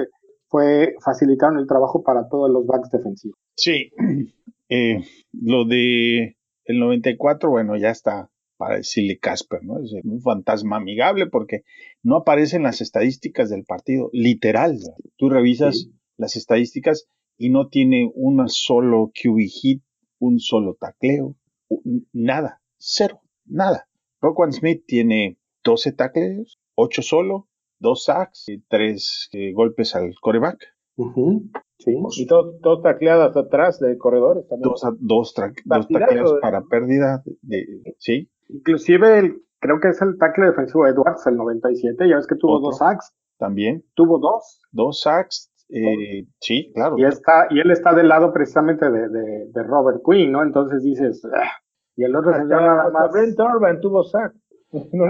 [0.47, 3.37] fue facilitaron el trabajo para todos los backs defensivos.
[3.55, 3.91] Sí,
[4.69, 9.83] eh, lo de el 94, bueno, ya está para decirle Casper, ¿no?
[9.83, 11.63] Es un fantasma amigable porque
[12.03, 14.73] no aparecen las estadísticas del partido, literal.
[14.75, 14.95] ¿no?
[15.17, 15.91] Tú revisas sí.
[16.17, 19.83] las estadísticas y no tiene un solo QB hit,
[20.19, 21.35] un solo tacleo,
[22.13, 23.87] nada, cero, nada.
[24.21, 27.47] Roquan Smith tiene 12 tacleos, 8 solo,
[27.79, 30.57] 2 sacks, 3 eh, golpes al coreback.
[30.97, 31.61] Uh -huh.
[31.77, 31.91] Sí,
[32.21, 34.69] y dos, dos tacleadas atrás de corredores también.
[34.69, 35.33] Dos, dos,
[35.65, 38.29] dos tacleos para pérdida, de, de, sí.
[38.49, 42.35] Inclusive el, creo que es el tackle defensivo de Edwards, el 97, ya ves que
[42.35, 43.13] tuvo Otro, dos sacks.
[43.37, 43.83] También.
[43.95, 44.61] Tuvo dos.
[44.71, 46.97] Dos sacks, eh, sí, claro.
[46.97, 50.43] Y, está, y él está del lado precisamente de, de, de Robert Quinn, ¿no?
[50.43, 51.49] Entonces dices, ah.
[51.95, 53.11] y el otro señor nada más.
[53.11, 54.33] Brent Orban tuvo sack.
[54.91, 55.05] No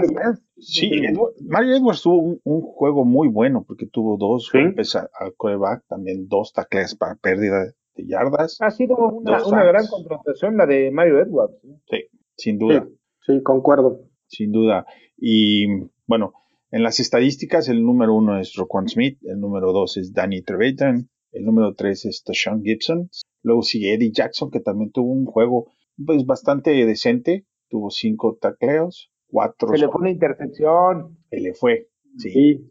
[0.58, 4.62] sí, Edward, Mario Edwards tuvo un, un, juego muy bueno porque tuvo dos ¿Sí?
[4.62, 7.64] golpes al coreback, también dos tacles para pérdida
[7.96, 8.58] de yardas.
[8.60, 11.56] Ha sido una, una gran contratación la de Mario Edwards.
[11.64, 11.80] ¿eh?
[11.90, 12.86] Sí, sin duda.
[12.86, 12.96] Sí,
[13.26, 14.00] sí, concuerdo.
[14.26, 14.86] Sin duda.
[15.16, 15.66] Y
[16.06, 16.32] bueno,
[16.70, 21.08] en las estadísticas el número uno es Roquan Smith, el número dos es Danny Trevathan,
[21.32, 23.10] el número tres es Tashawn Gibson,
[23.42, 25.70] luego sigue Eddie Jackson que también tuvo un juego
[26.04, 29.68] pues bastante decente, tuvo cinco tacleos, cuatro.
[29.68, 31.18] Se le fue una intercepción.
[31.30, 32.70] Se le fue, sí.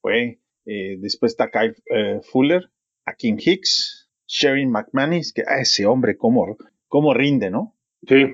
[0.00, 0.40] fue.
[0.64, 2.70] Eh, después está Kyle eh, Fuller,
[3.04, 6.56] Akim Hicks, Sherin McManus, que ah, ese hombre cómo,
[6.88, 7.76] cómo rinde, ¿no?
[8.06, 8.24] Sí.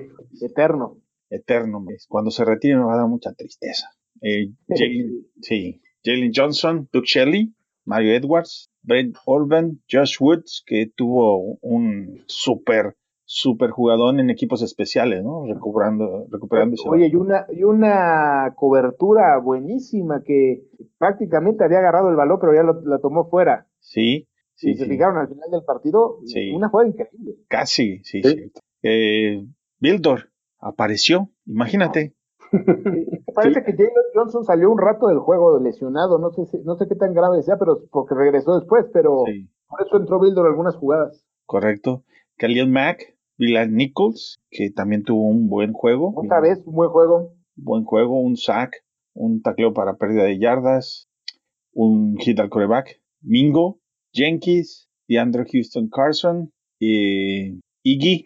[0.41, 1.02] Eterno.
[1.33, 1.83] Eterno.
[2.07, 3.89] Cuando se retire me va a dar mucha tristeza.
[4.21, 5.81] Eh, Jalen, sí.
[6.03, 7.53] Jalen Johnson, Doug Shelley,
[7.85, 15.23] Mario Edwards, Brent Orban, Josh Woods, que tuvo un súper super jugador en equipos especiales,
[15.23, 15.45] ¿no?
[15.47, 16.87] Recuperando, recuperándose.
[16.87, 20.65] Oye, y una, y una cobertura buenísima que
[20.97, 23.67] prácticamente había agarrado el balón, pero ya lo, la tomó fuera.
[23.79, 24.71] Sí, sí.
[24.71, 26.51] Y se fijaron al final del partido, sí.
[26.51, 27.35] una jugada increíble.
[27.47, 28.51] Casi, sí, sí.
[28.83, 29.45] Eh,
[29.79, 30.32] Bildor
[30.63, 32.15] apareció, imagínate.
[33.35, 33.65] Parece sí.
[33.65, 37.13] que Jalen Johnson salió un rato del juego lesionado, no sé, no sé qué tan
[37.13, 39.49] grave sea, pero porque regresó después, pero sí.
[39.67, 41.23] por eso entró Bildor algunas jugadas.
[41.45, 42.03] Correcto.
[42.37, 46.13] Khalil Mack, Dylan Nichols, que también tuvo un buen juego.
[46.15, 47.33] Otra vez, un buen juego.
[47.55, 51.07] Buen juego, un sack, un tacleo para pérdida de yardas,
[51.73, 53.01] un hit al coreback.
[53.21, 53.79] Mingo,
[54.13, 58.25] Jenkins, DeAndre Houston Carson, eh, Iggy,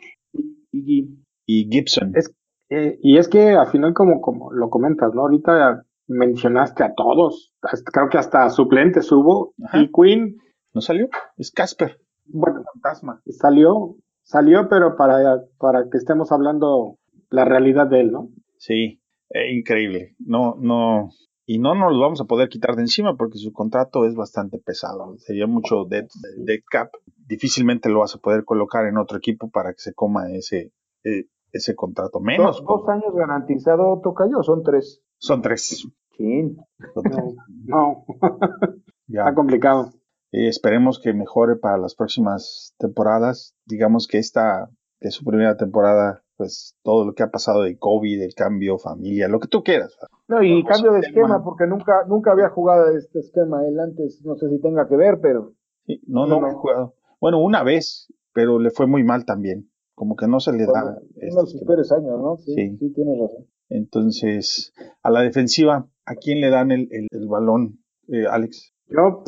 [0.72, 2.12] Iggy y Gibson.
[2.16, 2.32] Es,
[2.70, 5.22] eh, y es que al final, como, como lo comentas, ¿no?
[5.22, 7.54] Ahorita mencionaste a todos.
[7.62, 9.56] Hasta, creo que hasta suplentes hubo.
[9.64, 9.80] Ajá.
[9.80, 10.38] Y Quinn.
[10.74, 11.10] ¿No salió?
[11.38, 12.00] Es Casper.
[12.26, 13.22] Bueno, fantasma.
[13.30, 17.00] Salió, salió, pero para, para que estemos hablando
[17.32, 18.30] la realidad de él, ¿no?
[18.58, 20.16] Sí, eh, increíble.
[20.20, 21.10] No, no,
[21.46, 24.60] y no nos lo vamos a poder quitar de encima porque su contrato es bastante
[24.60, 25.18] pesado.
[25.18, 26.92] Sería mucho dead, dead cap.
[27.16, 30.74] Difícilmente lo vas a poder colocar en otro equipo para que se coma ese,
[31.06, 31.26] eh,
[31.58, 32.20] ese contrato.
[32.20, 32.58] Menos.
[32.58, 35.02] Dos, dos años garantizado, Tocayo, son tres.
[35.18, 35.88] Son tres.
[36.18, 36.58] Sí.
[36.94, 37.24] Son tres.
[37.66, 38.06] No.
[38.06, 38.06] no.
[39.08, 39.22] ya.
[39.22, 39.92] Está complicado.
[40.32, 43.56] Eh, esperemos que mejore para las próximas temporadas.
[43.66, 47.78] Digamos que esta, que es su primera temporada, pues todo lo que ha pasado de
[47.78, 49.98] COVID, el cambio, familia, lo que tú quieras.
[50.28, 54.36] No, y cambio de esquema, porque nunca, nunca había jugado este esquema él antes, no
[54.36, 55.54] sé si tenga que ver, pero.
[55.86, 56.96] Sí, no, no, no, no jugado.
[57.20, 59.70] Bueno, una vez, pero le fue muy mal también.
[59.98, 60.84] Como que no se le da.
[60.84, 62.38] Bueno, este, unos peores años, ¿no?
[62.38, 62.78] Sí, sí.
[62.78, 63.48] sí tienes razón.
[63.68, 64.72] Entonces,
[65.02, 68.76] a la defensiva, ¿a quién le dan el, el, balón, eh, Alex?
[68.86, 69.24] Yo,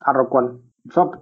[0.00, 0.60] a Roquan.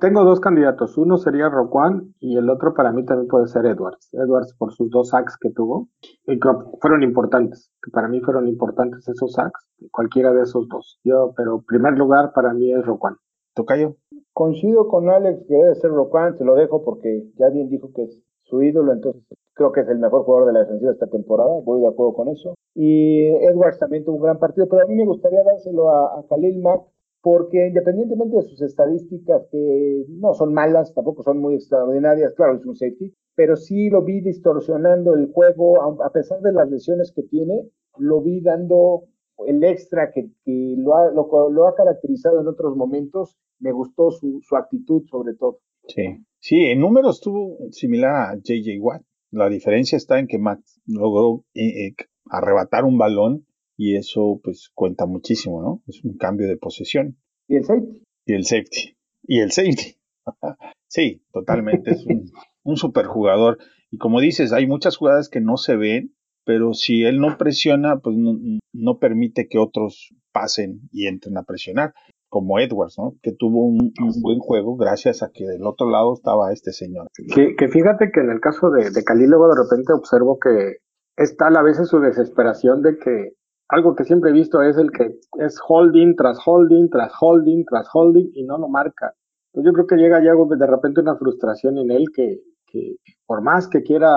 [0.01, 0.99] tengo dos candidatos.
[0.99, 4.12] Uno sería Roquan y el otro para mí también puede ser Edwards.
[4.14, 5.89] Edwards por sus dos sacks que tuvo
[6.26, 6.49] y que
[6.80, 7.70] fueron importantes.
[7.80, 9.64] Que para mí fueron importantes esos sacks.
[9.93, 10.99] Cualquiera de esos dos.
[11.05, 13.14] Yo, pero primer lugar para mí es Roquan.
[13.55, 13.95] Tocayo.
[14.33, 16.37] Coincido con Alex que debe ser Roquan.
[16.37, 19.22] Se lo dejo porque ya bien dijo que es su ídolo, entonces
[19.55, 22.28] creo que es el mejor jugador de la defensiva esta temporada, voy de acuerdo con
[22.28, 22.55] eso.
[22.74, 26.61] Y Edwards también tuvo un gran partido, pero a mí me gustaría dárselo a, Khalil
[26.61, 26.82] Mack,
[27.22, 32.66] porque independientemente de sus estadísticas, que no son malas, tampoco son muy extraordinarias, claro, es
[32.66, 37.22] un safety, pero sí lo vi distorsionando el juego, a pesar de las lesiones que
[37.22, 39.05] tiene, lo vi dando
[39.46, 40.28] el extra que,
[40.76, 45.61] lo, ha, lo, ha caracterizado en otros momentos, me gustó su, su actitud sobre todo.
[45.88, 49.03] Sí, Sí, en números estuvo similar a JJ Watt.
[49.30, 51.95] La diferencia está en que Max logró eh, eh,
[52.28, 55.82] arrebatar un balón y eso pues cuenta muchísimo, ¿no?
[55.86, 57.16] Es un cambio de posesión.
[57.47, 58.03] ¿Y el safety?
[58.26, 58.97] Y el safety.
[59.22, 59.97] Y el safety.
[60.88, 61.93] sí, totalmente.
[61.93, 62.32] Es un,
[62.64, 63.59] un superjugador.
[63.93, 66.12] Y como dices, hay muchas jugadas que no se ven,
[66.45, 68.36] pero si él no presiona, pues no,
[68.72, 71.95] no, permite que otros pasen y entren a presionar
[72.33, 73.12] como Edwards, ¿no?
[73.22, 77.09] Que tuvo un, buen juego gracias a que del otro lado estaba este señor.
[77.35, 80.78] Que, fíjate que en el caso de, de Cali luego de repente observo que
[81.14, 83.33] está a veces su desesperación de que
[83.68, 87.87] algo que siempre he visto es el que es holding tras holding tras holding tras
[87.93, 89.12] holding y no lo marca.
[89.53, 93.43] Pues yo creo que llega ya de repente una frustración en él que, que por
[93.43, 94.09] más que quiera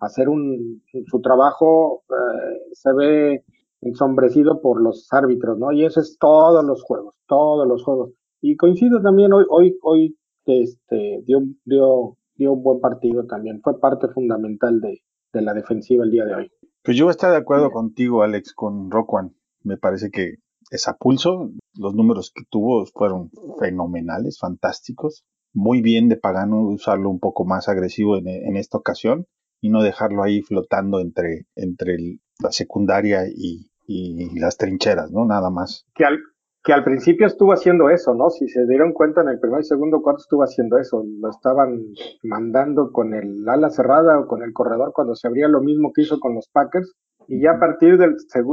[0.00, 3.44] hacer un, su trabajo, eh, se ve
[3.86, 5.72] ensombrecido por los árbitros, ¿no?
[5.72, 8.12] Y eso es todos los juegos, todos los juegos.
[8.40, 13.60] Y coincido también hoy, hoy, hoy, este, dio, dio, dio un buen partido también.
[13.62, 15.00] Fue parte fundamental de,
[15.32, 16.50] de la defensiva el día de hoy.
[16.82, 19.34] Pues yo estoy de acuerdo contigo, Alex, con Rockwan.
[19.62, 20.36] Me parece que
[20.70, 21.50] es a pulso.
[21.74, 25.24] Los números que tuvo fueron fenomenales, fantásticos.
[25.52, 29.26] Muy bien de Pagano usarlo un poco más agresivo en, en esta ocasión
[29.60, 31.96] y no dejarlo ahí flotando entre, entre
[32.40, 35.24] la secundaria y, y las trincheras, ¿no?
[35.24, 35.86] Nada más.
[35.94, 36.18] Que al,
[36.66, 38.28] que al principio estuvo haciendo eso, ¿no?
[38.28, 41.80] Si se dieron cuenta en el primer y segundo cuarto estuvo haciendo eso, lo estaban
[42.24, 46.02] mandando con el ala cerrada o con el corredor cuando se abría lo mismo que
[46.02, 46.92] hizo con los Packers
[47.28, 48.08] y ya a partir de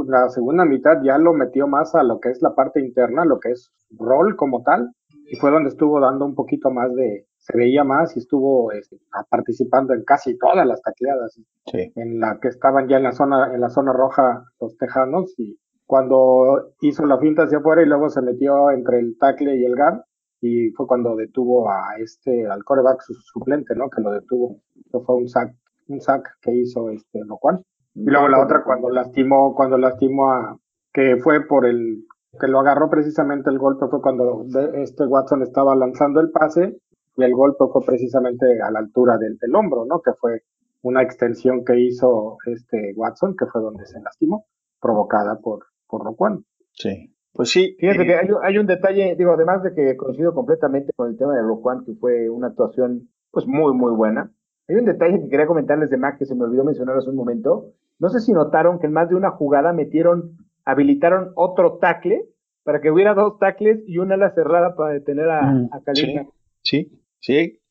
[0.06, 3.40] la segunda mitad ya lo metió más a lo que es la parte interna, lo
[3.40, 4.92] que es rol como tal
[5.26, 8.96] y fue donde estuvo dando un poquito más de, se veía más y estuvo este,
[9.28, 11.38] participando en casi todas las tacleadas
[11.74, 15.58] en la que estaban ya en la zona en la zona roja los tejanos y
[15.84, 19.76] cuando hizo la finta hacia afuera y luego se metió entre el tackle y el
[19.76, 20.00] guard
[20.40, 24.62] y fue cuando detuvo a este al coreback suplente no que lo detuvo.
[24.86, 25.54] Eso fue un sack
[25.88, 27.62] un sack que hizo este lo cual.
[27.94, 30.56] Y luego la otra cuando lastimó cuando lastimó a
[30.94, 32.06] que fue por el
[32.40, 36.78] que lo agarró precisamente el golpe fue cuando este Watson estaba lanzando el pase
[37.16, 40.00] y el golpe fue precisamente a la altura del, del hombro, ¿no?
[40.00, 40.42] Que fue
[40.82, 44.46] una extensión que hizo este Watson, que fue donde se lastimó,
[44.80, 46.44] provocada por, por Roquan.
[46.72, 47.76] Sí, pues sí.
[47.78, 51.42] Fíjate que hay, un detalle, digo, además de que coincido completamente con el tema de
[51.42, 54.30] Roquan, que fue una actuación pues muy, muy buena.
[54.68, 57.16] Hay un detalle que quería comentarles de Mac que se me olvidó mencionar hace un
[57.16, 57.72] momento.
[57.98, 62.26] No sé si notaron que en más de una jugada metieron, habilitaron otro tackle
[62.62, 66.18] para que hubiera dos tackles y una ala cerrada para detener a, mm, a sí,
[66.62, 67.03] Sí,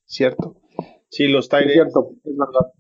[0.05, 0.55] cierto.
[1.09, 1.73] Sí, los Tigers.
[1.73, 2.71] cierto, es verdad.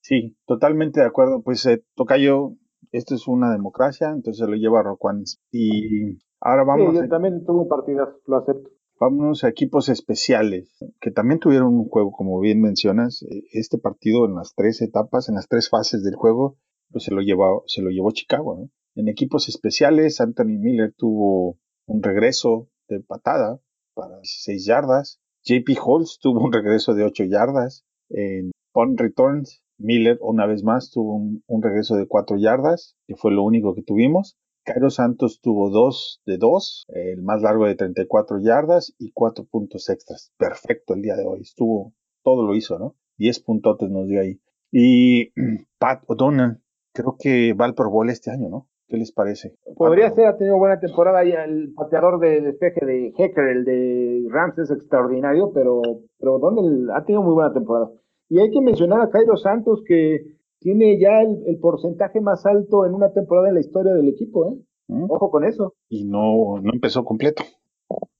[0.00, 1.42] Sí, totalmente de acuerdo.
[1.42, 2.56] Pues eh, Tocayo,
[2.90, 5.24] esto es una democracia, entonces lo lleva Roquan.
[5.52, 6.98] Y ahora vamos.
[6.98, 8.70] Sí, también tuvo partidas, lo acepto.
[8.98, 13.22] Vámonos a equipos especiales, que también tuvieron un juego, como bien mencionas.
[13.22, 16.58] Eh, este partido en las tres etapas, en las tres fases del juego,
[16.90, 18.70] pues se lo llevó, se lo llevó Chicago, ¿no?
[18.94, 23.60] En equipos especiales, Anthony Miller tuvo un regreso de patada
[23.94, 25.19] para 16 yardas.
[25.44, 27.84] JP Holtz tuvo un regreso de 8 yardas.
[28.10, 33.32] En punt returns, Miller una vez más tuvo un, regreso de 4 yardas, que fue
[33.32, 34.36] lo único que tuvimos.
[34.64, 39.88] Cairo Santos tuvo 2 de 2, el más largo de 34 yardas y 4 puntos
[39.88, 40.32] extras.
[40.36, 41.40] Perfecto el día de hoy.
[41.40, 42.96] Estuvo, todo lo hizo, ¿no?
[43.18, 44.40] 10 puntotes nos dio ahí.
[44.70, 45.32] Y
[45.78, 46.58] Pat O'Donnell,
[46.92, 48.69] creo que va al Pro Bowl este año, ¿no?
[48.90, 49.54] ¿Qué les parece?
[49.76, 54.26] Podría ser, ha tenido buena temporada y el pateador de despeje de Hecker, el de
[54.28, 55.80] Rams, es extraordinario, pero,
[56.18, 57.88] pero Donald ha tenido muy buena temporada.
[58.28, 60.18] Y hay que mencionar a Cairo Santos, que
[60.58, 64.58] tiene ya el, porcentaje más alto en una temporada en la historia del equipo, ¿eh?
[64.88, 65.04] ¿Mm?
[65.08, 65.74] Ojo con eso.
[65.88, 67.44] Y no, no empezó completo.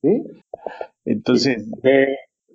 [0.03, 0.23] ¿Sí?
[1.05, 1.69] Entonces.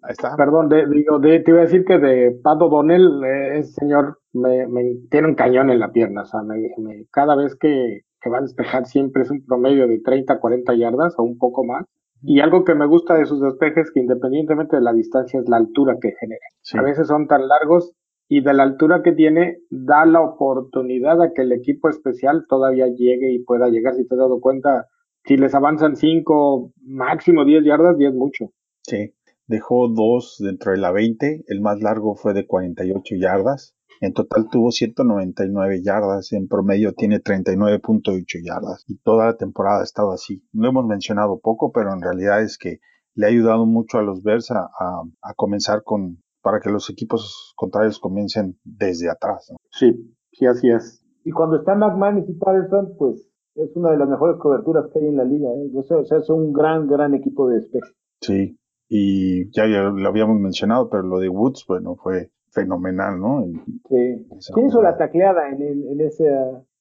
[0.05, 0.35] Ahí está.
[0.35, 4.19] Perdón, de, digo, de, te iba a decir que de Pat O'Donnell, eh, ese señor
[4.33, 6.21] me, me tiene un cañón en la pierna.
[6.21, 9.87] O sea, me, me- cada vez que, que va a despejar siempre es un promedio
[9.87, 11.85] de 30, 40 yardas o un poco más.
[12.21, 15.57] Y algo que me gusta de sus despejes, que independientemente de la distancia, es la
[15.57, 16.45] altura que genera.
[16.61, 16.77] Sí.
[16.77, 17.93] A veces son tan largos
[18.27, 22.87] y de la altura que tiene, da la oportunidad a que el equipo especial todavía
[22.87, 23.93] llegue y pueda llegar.
[23.95, 24.87] Si te has dado cuenta,
[25.25, 28.45] si les avanzan 5, máximo 10 yardas, 10 mucho.
[28.83, 29.13] Sí.
[29.47, 31.43] Dejó dos dentro de la 20.
[31.47, 33.75] El más largo fue de 48 yardas.
[34.01, 36.31] En total tuvo 199 yardas.
[36.33, 38.83] En promedio tiene 39.8 yardas.
[38.87, 40.43] Y toda la temporada ha estado así.
[40.53, 42.79] Lo hemos mencionado poco, pero en realidad es que
[43.13, 46.89] le ha ayudado mucho a los Bears a, a- a comenzar con, para que los
[46.89, 49.47] equipos contrarios comiencen desde atrás.
[49.51, 49.57] ¿no?
[49.71, 51.01] Sí, sí, así es.
[51.23, 55.07] Y cuando está McManus y Patterson, pues es una de las mejores coberturas que hay
[55.07, 55.47] en la liga.
[55.49, 55.71] ¿eh?
[55.73, 57.91] O sea, o sea, es un gran, gran equipo de despeje.
[58.21, 58.57] Sí.
[58.87, 63.43] Y ya, ya lo habíamos mencionado, pero lo de Woods, bueno, fue fenomenal, ¿no?
[63.43, 64.51] En- Sí.
[64.53, 66.25] ¿Quién hizo la tacleada en, en ese?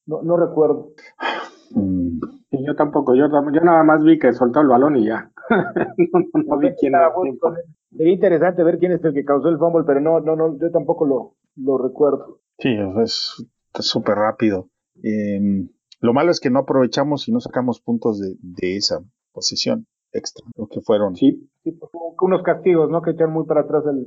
[0.06, 0.92] no, no recuerdo.
[1.70, 5.30] Mm, Y yo tampoco, yo, nada más vi que soltó el balón y ya.
[5.50, 7.10] no, no, no vi quién era.
[7.96, 10.70] Sería interesante ver quién es el que causó el fumble, pero no, no, no, yo
[10.70, 12.40] tampoco lo, lo recuerdo.
[12.58, 13.44] Sí, es
[13.76, 14.68] es súper rápido.
[15.02, 15.40] Eh,
[16.00, 19.00] lo malo es que no aprovechamos y no sacamos puntos de, de esa
[19.32, 20.46] posición extra.
[20.56, 21.90] Lo que fueron Sí, Pues,
[22.20, 23.02] unos castigos, ¿no?
[23.02, 23.98] Que echan muy para atrás al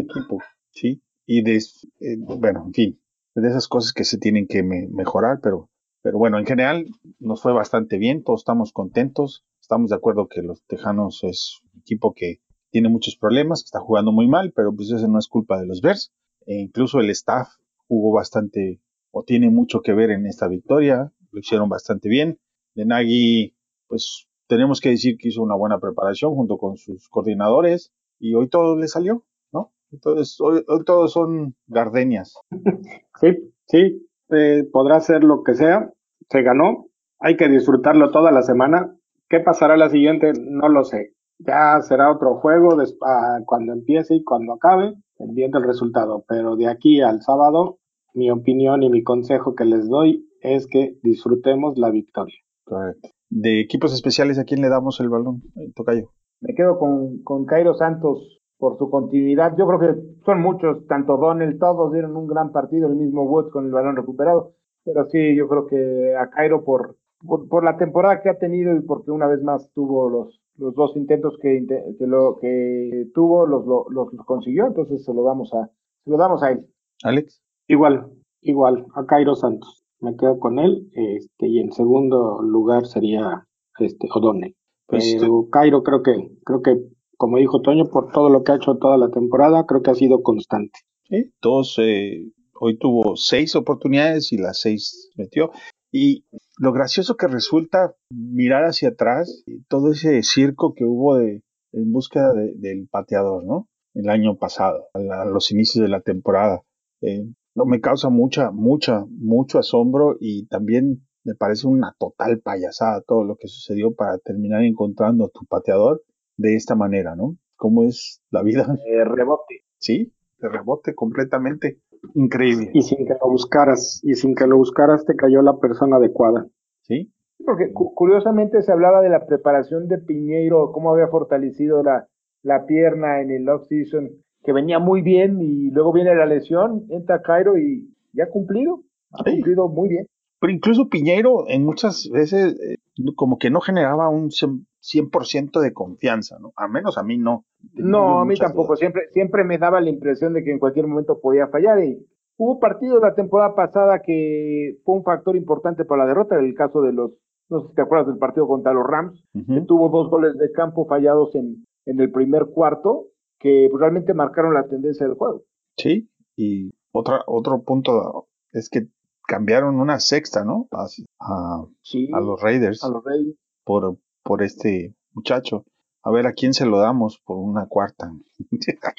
[0.00, 0.18] equipo.
[0.18, 0.38] equipo.
[0.70, 1.02] Sí.
[1.26, 3.00] Y de, eh, bueno, en fin,
[3.34, 5.70] de esas cosas que se tienen que me- mejorar, pero,
[6.02, 6.86] pero bueno, en general
[7.18, 8.22] nos fue bastante bien.
[8.24, 9.44] Todos estamos contentos.
[9.60, 12.40] Estamos de acuerdo que los Tejanos es un equipo que
[12.70, 15.66] tiene muchos problemas, que está jugando muy mal, pero pues eso no es culpa de
[15.66, 16.12] los Bears.
[16.46, 17.48] E incluso el staff
[17.88, 18.80] jugó bastante
[19.10, 21.12] o tiene mucho que ver en esta victoria.
[21.32, 22.38] Lo hicieron bastante bien.
[22.74, 23.56] De Nagy,
[23.88, 28.48] pues tenemos que decir que hizo una buena preparación junto con sus coordinadores y hoy
[28.48, 29.72] todo le salió, ¿no?
[29.90, 32.34] Entonces, hoy, hoy todos son gardenias.
[33.20, 34.08] sí, sí.
[34.30, 35.90] eh, podrá ser lo que sea.
[36.30, 36.86] Se ganó.
[37.18, 38.94] Hay que disfrutarlo toda la semana.
[39.28, 40.32] ¿Qué pasará la siguiente?
[40.38, 41.12] No lo sé.
[41.38, 46.24] Ya será otro juego ah, cuando empiece y cuando acabe, viendo el resultado.
[46.28, 47.78] Pero de aquí al sábado,
[48.14, 52.36] mi opinión y mi consejo que les doy es que disfrutemos la victoria.
[52.66, 53.08] Correcto.
[53.30, 55.42] De equipos especiales, ¿a quién le damos el balón?
[55.74, 56.10] Tocayo.
[56.40, 59.56] Me quedo con, con Cairo Santos por su continuidad.
[59.56, 63.50] Yo creo que son muchos, tanto Donnell, todos dieron un gran partido, el mismo Woods
[63.52, 64.52] con el balón recuperado.
[64.84, 66.96] Pero sí, yo creo que a Cairo por,
[67.26, 70.74] por, por la temporada que ha tenido y porque una vez más tuvo los, los
[70.74, 71.66] dos intentos que,
[71.98, 75.70] que, lo, que tuvo, los, lo- los, los consiguió, entonces se lo damos a,
[76.04, 76.66] se lo damos a él.
[77.02, 77.42] Alex.
[77.68, 78.06] Igual,
[78.42, 79.84] igual, a Cairo Santos.
[80.00, 80.88] Me quedo con él.
[80.94, 83.46] Este, y en segundo lugar sería
[83.78, 84.54] este O'Donnell.
[84.86, 86.12] Pues, Pero Cairo creo que,
[86.44, 86.76] creo que,
[87.16, 89.94] como dijo Toño, por todo lo que ha hecho toda la temporada, creo que ha
[89.94, 90.78] sido constante.
[91.08, 92.30] Sí, todos, eh,
[92.60, 95.50] hoy tuvo seis oportunidades y las seis metió.
[95.92, 96.24] Y
[96.58, 101.42] lo gracioso que resulta mirar hacia atrás, todo ese circo que hubo de,
[101.72, 103.68] en búsqueda de- del pateador, ¿no?
[103.94, 106.62] El año pasado, a, la- a los inicios de la temporada.
[107.02, 107.26] Eh,
[107.56, 113.24] no, me causa mucha, mucha, mucho asombro y también me parece una total payasada todo
[113.24, 116.02] lo que sucedió para terminar encontrando a tu pateador
[116.36, 117.36] de esta manera, ¿no?
[117.56, 118.66] ¿Cómo es la vida?
[118.86, 119.64] Eh, rebote.
[119.78, 121.80] Sí, de rebote completamente.
[122.14, 122.70] Increíble.
[122.74, 126.46] Y sin que lo buscaras, y sin que lo buscaras te cayó la persona adecuada.
[126.82, 127.12] Sí,
[127.44, 132.06] Porque cu- curiosamente se hablaba de la preparación de Piñeiro, cómo había fortalecido la,
[132.42, 134.10] la pierna en el off-season,
[134.46, 138.80] que venía muy bien y luego viene la lesión, entra Cairo y ya ha cumplido,
[139.12, 139.32] ha Sí.
[139.32, 140.06] cumplido muy bien.
[140.38, 142.76] pero incluso Piñeiro en muchas veces eh,
[143.16, 146.52] como que no generaba un cien- 100% de confianza, ¿no?
[146.56, 147.44] Al menos a mí no.
[147.74, 148.78] No, a mí tampoco, dudas.
[148.80, 152.60] siempre, siempre me daba la impresión de que en cualquier momento podía fallar y hubo
[152.60, 156.92] partidos la temporada pasada que fue un factor importante para la derrota, el caso de
[156.92, 157.12] los,
[157.48, 160.52] no sé si te acuerdas del partido contra los Rams, que tuvo dos goles de
[160.52, 163.06] campo fallados en, en el primer cuarto,
[163.38, 165.42] que pues, realmente marcaron la tendencia del juego.
[165.76, 168.86] Sí, y otra, otro punto es que
[169.26, 170.68] cambiaron una sexta, ¿no?
[170.70, 170.86] A,
[171.20, 173.36] a- Sí, a los Raiders a los Reyes.
[173.64, 175.64] por, por este muchacho.
[176.02, 178.10] A ver a quién se lo damos por una cuarta.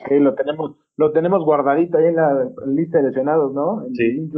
[0.09, 3.85] Sí, lo tenemos, lo tenemos guardadito ahí en la lista de lesionados, ¿no?
[3.85, 4.29] En Sí.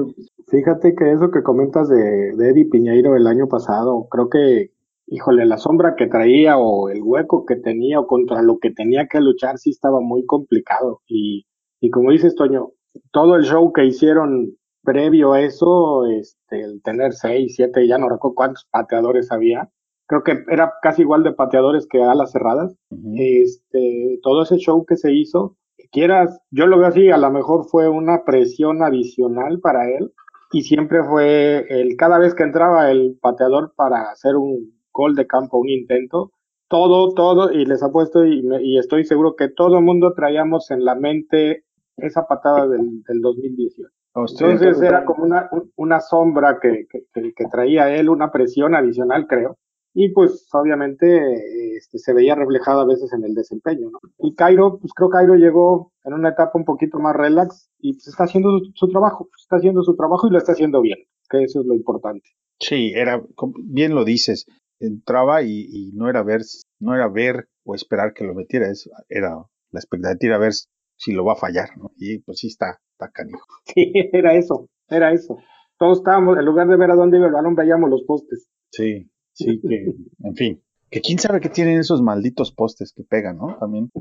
[0.48, 4.72] Fíjate que eso que comentas de, de Eddie Piñeiro el año pasado, creo que,
[5.12, 9.08] híjole, la sombra que traía o el hueco que tenía o contra lo que tenía
[9.08, 11.02] que luchar sí estaba muy complicado.
[11.08, 11.46] Y,
[11.82, 12.72] y como dices, Toño,
[13.12, 18.10] todo el show que hicieron previo a eso, este, el tener seis, siete, ya no
[18.10, 19.70] recuerdo cuántos pateadores había,
[20.08, 22.76] creo que era casi igual de pateadores que alas cerradas.
[23.16, 25.58] Este, todo ese show que se hizo,
[25.92, 30.12] quieras, yo lo veo así, a lo mejor fue una presión adicional para él
[30.52, 35.26] y siempre fue el cada vez que entraba el pateador para hacer un gol de
[35.26, 36.32] campo, un intento,
[36.68, 40.84] todo, todo, y les apuesto y, y estoy seguro que todo el mundo traíamos en
[40.84, 41.64] la mente
[41.98, 43.90] esa patada del, del 2018.
[44.16, 49.58] Entonces era como una, una sombra que, que, que, traía él, una presión adicional, creo.
[49.94, 54.00] Y pues obviamente este, se veía reflejado a veces en el desempeño, ¿no?
[54.20, 57.94] Y Cairo, pues creo que Cairo llegó en una etapa un poquito más relax y
[57.94, 61.44] pues está haciendo su trabajo, está haciendo su trabajo y lo está haciendo bien, que
[61.44, 62.28] eso es lo importante.
[62.60, 63.24] Sí, era,
[63.64, 64.46] bien lo dices,
[64.80, 66.42] entraba y, y no era ver,
[66.80, 68.68] no era ver o esperar que lo metiera,
[69.10, 69.36] era
[69.72, 70.54] la expectativa ver
[70.96, 71.92] si lo va a fallar, ¿no?
[71.98, 73.46] Y pues sí está, está canijo.
[73.74, 75.38] Sí, era eso, era eso.
[75.78, 78.50] Todos estábamos, en lugar de ver a dónde iba el balón, veíamos los postes.
[78.72, 83.38] Sí, sí, que, en fin, que quién sabe qué tienen esos malditos postes que pegan,
[83.38, 83.58] ¿no?
[83.60, 83.92] También.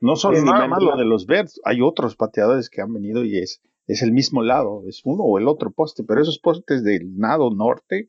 [0.00, 3.38] No solo nada más lo de los Birds, hay otros pateadores que han venido y
[3.38, 7.16] es, es el mismo lado, es uno o el otro poste, pero esos postes del
[7.16, 8.08] nado norte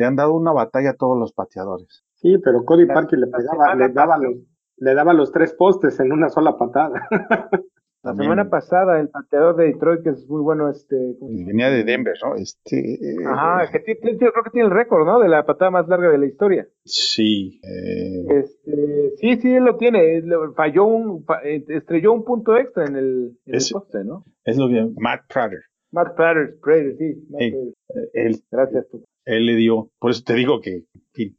[0.00, 2.04] le, han dado una batalla a todos los pateadores.
[2.14, 4.34] Sí, pero Cody Parker le pegaba, le daba los,
[4.76, 7.08] le daba los tres postes en una sola patada.
[8.02, 10.96] La semana pasada el pateador de Detroit, que es muy bueno, este...
[11.20, 12.34] Venía de Denver, ¿no?
[12.34, 12.98] Este...
[13.26, 15.20] Ajá, que tiene, creo que tiene el récord, ¿no?
[15.20, 16.66] De la patada más larga de la historia.
[16.82, 17.60] Sí.
[17.62, 18.24] Eh...
[18.38, 20.22] Este, sí, sí, él lo tiene.
[20.56, 21.26] Falló un...
[21.44, 24.24] Eh, estrelló un punto extra en el, en el poste, ¿no?
[24.44, 24.94] Es lo que...
[24.96, 25.60] Matt Prater.
[25.92, 27.26] Matt Prater, Prater, sí.
[27.28, 27.74] Matt sí.
[28.14, 29.04] Él, Gracias, tú.
[29.30, 29.90] Él le dio...
[29.98, 30.84] Por eso te digo que,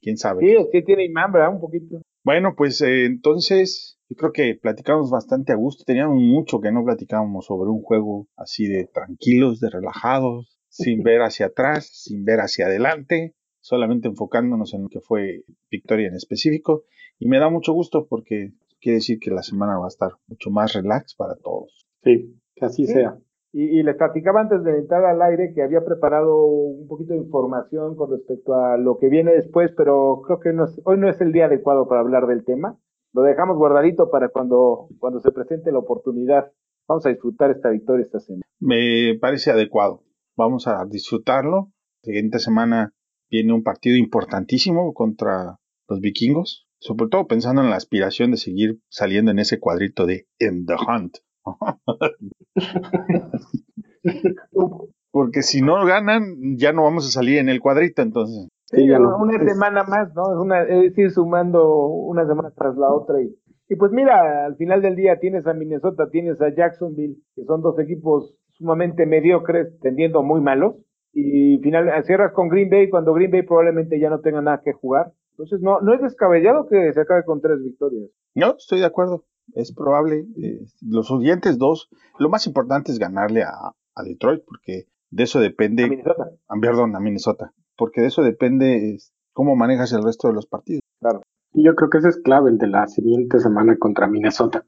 [0.02, 0.46] quién sabe.
[0.46, 1.54] Sí, sí tiene imán, ¿verdad?
[1.54, 2.02] Un poquito.
[2.24, 5.84] Bueno, pues eh, entonces yo creo que platicamos bastante a gusto.
[5.86, 11.22] Teníamos mucho que no platicábamos sobre un juego así de tranquilos, de relajados, sin ver
[11.22, 16.84] hacia atrás, sin ver hacia adelante, solamente enfocándonos en lo que fue victoria en específico.
[17.20, 20.50] Y me da mucho gusto porque quiere decir que la semana va a estar mucho
[20.50, 21.88] más relax para todos.
[22.04, 23.18] Sí, que así sea.
[23.54, 27.98] Y, les platicaba antes de entrar al aire que había preparado un poquito de información
[27.98, 31.20] con respecto a lo que viene después, pero creo que no es, hoy no es
[31.20, 32.80] el día adecuado para hablar del tema.
[33.14, 36.54] Lo dejamos guardadito para cuando, cuando se presente la oportunidad.
[36.88, 38.44] Vamos a disfrutar esta victoria esta semana.
[38.60, 40.04] Me parece adecuado.
[40.38, 41.72] Vamos a disfrutarlo.
[42.04, 42.94] La siguiente semana
[43.30, 45.58] viene un partido importantísimo contra
[45.90, 50.28] los vikingos, sobre todo pensando en la aspiración de seguir saliendo en ese cuadrito de
[50.40, 51.18] In the Hunt.
[55.12, 58.48] Porque si no ganan, ya no vamos a salir en el cuadrito, entonces.
[58.66, 60.34] Sí, una semana más, ¿no?
[60.34, 63.22] Es, una, es ir sumando una semana tras la otra.
[63.22, 63.36] Y,
[63.68, 67.62] y pues mira, al final del día tienes a Minnesota, tienes a Jacksonville, que son
[67.62, 70.76] dos equipos sumamente mediocres, tendiendo muy malos.
[71.14, 74.72] Y final, cierras con Green Bay cuando Green Bay probablemente ya no tenga nada que
[74.72, 75.12] jugar.
[75.32, 78.10] Entonces, no, no es descabellado que se acabe con tres victorias.
[78.34, 79.26] No, estoy de acuerdo
[79.56, 80.26] es probable.
[80.42, 81.90] Eh, los siguientes dos,
[82.20, 85.84] lo más importante es ganarle a, a Detroit, porque de eso depende.
[85.84, 86.32] A Minnesota.
[86.48, 87.54] A, perdón, a Minnesota.
[87.76, 88.98] Porque de eso depende
[89.34, 90.82] cómo manejas el resto de los partidos.
[91.00, 91.22] Claro.
[91.54, 94.66] Y yo creo que ese es clave, el de la siguiente semana contra Minnesota.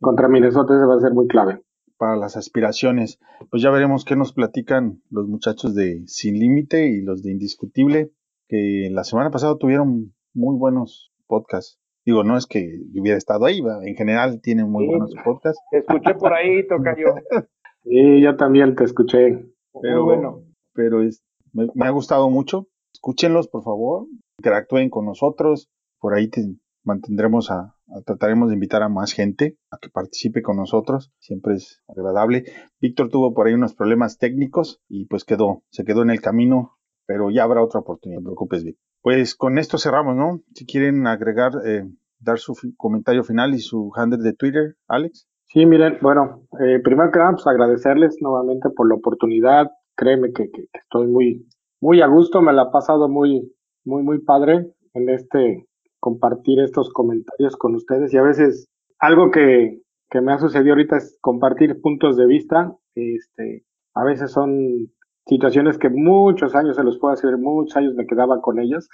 [0.00, 1.62] contra Minnesota ese va a ser muy clave.
[1.96, 3.18] Para las aspiraciones.
[3.50, 8.10] Pues ya veremos qué nos platican los muchachos de Sin Límite y los de Indiscutible,
[8.48, 11.78] que la semana pasada tuvieron muy buenos podcasts.
[12.06, 15.60] Digo, no es que hubiera estado ahí, en general tienen muy buenos podcasts.
[15.72, 17.14] Te escuché por ahí, Tocayo.
[17.82, 19.44] sí, yo también te escuché.
[19.82, 20.44] Pero bueno.
[20.72, 22.68] Pero es, me, ha gustado mucho.
[22.94, 24.06] Escúchenlos, por favor.
[24.38, 25.68] Interactúen con nosotros.
[25.98, 26.42] Por ahí te
[26.84, 31.10] mantendremos a, trataremos de invitar a más gente a que participe con nosotros.
[31.18, 32.44] Siempre es agradable.
[32.80, 36.78] Víctor tuvo por ahí unos problemas técnicos y pues quedó, se quedó en el camino,
[37.04, 38.86] pero ya habrá otra oportunidad, no te preocupes, Víctor.
[39.06, 40.40] Pues con esto cerramos, ¿no?
[40.52, 41.84] Si quieren agregar, eh,
[42.18, 45.28] dar su comentario final y su handle de Twitter, Alex.
[45.44, 49.70] Sí, miren, bueno, eh, primero que nada, pues agradecerles nuevamente por la oportunidad.
[49.94, 51.46] Créeme que, estoy muy,
[51.80, 53.54] muy a gusto, me la ha pasado muy,
[53.84, 55.68] muy, muy padre en este
[56.00, 58.66] compartir estos comentarios con ustedes y a veces
[58.98, 62.74] algo que, que me ha sucedido ahorita es compartir puntos de vista.
[62.96, 63.62] Este,
[63.94, 64.90] a veces son
[65.26, 68.88] situaciones que muchos años se los puedo hacer, muchos años me quedaba con ellos,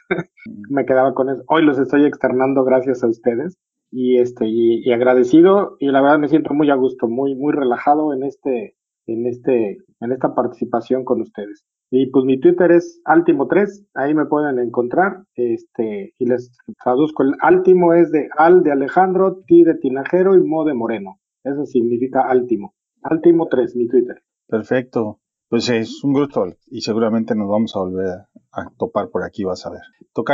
[0.71, 1.43] me quedaba con eso.
[1.49, 3.59] Hoy los estoy externando gracias a ustedes
[3.91, 8.15] y este y, agradecido y la verdad me siento muy a gusto, muy muy relajado
[8.15, 8.77] en este
[9.07, 11.65] en este en esta participación con ustedes.
[11.95, 16.51] Y pues mi Twitter es Altimo3, ahí me pueden encontrar, este y les
[16.83, 21.19] traduzco el Altimo es de Al de Alejandro, T de Tinajero y Mo de Moreno.
[21.45, 22.75] Eso significa Altimo.
[23.03, 24.23] Altimo3 mi Twitter.
[24.49, 25.19] Perfecto.
[25.53, 28.09] Pues es un gusto y seguramente nos vamos a volver
[28.53, 29.83] a topar por aquí, vas a ver.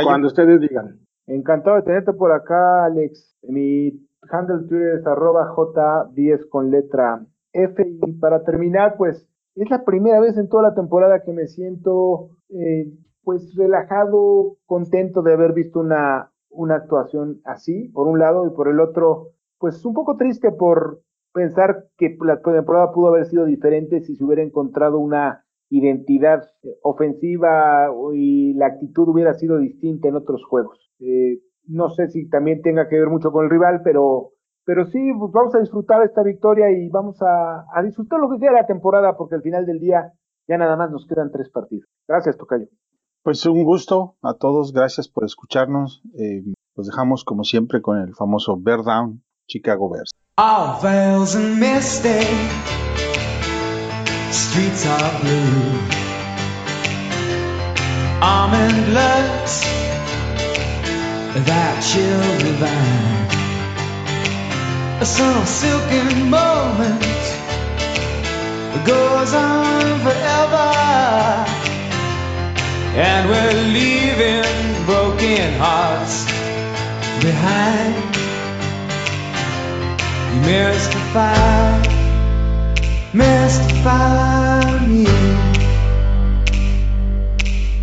[0.05, 0.97] Cuando ustedes digan.
[1.27, 3.37] Encantado de tenerte por acá, Alex.
[3.43, 3.91] Mi
[4.31, 7.85] handle Twitter es arroba J10 con letra F.
[7.85, 12.29] Y para terminar, pues es la primera vez en toda la temporada que me siento
[12.47, 12.89] eh,
[13.21, 18.69] pues relajado, contento de haber visto una, una actuación así, por un lado, y por
[18.69, 21.01] el otro, pues un poco triste por
[21.33, 26.43] pensar que la temporada pudo haber sido diferente si se hubiera encontrado una identidad
[26.81, 30.91] ofensiva y la actitud hubiera sido distinta en otros juegos.
[30.99, 34.31] Eh, no sé si también tenga que ver mucho con el rival, pero,
[34.65, 38.39] pero sí, pues vamos a disfrutar esta victoria y vamos a, a disfrutar lo que
[38.39, 40.11] queda de la temporada, porque al final del día
[40.47, 41.87] ya nada más nos quedan tres partidos.
[42.07, 42.67] Gracias, Tocayo.
[43.21, 46.01] Pues un gusto a todos, gracias por escucharnos.
[46.17, 46.41] Eh,
[46.75, 50.11] los dejamos como siempre con el famoso Bear Down, Chicago Bears.
[50.41, 52.23] All veils and misty,
[54.31, 55.77] streets are blue.
[58.21, 59.65] Almond looks
[61.43, 63.27] that chill divine.
[65.03, 67.03] Some silken moment
[68.87, 70.71] goes on forever.
[72.95, 76.23] And we're leaving broken hearts
[77.21, 78.18] behind.
[80.37, 81.81] Mystify,
[83.13, 85.07] mystify me.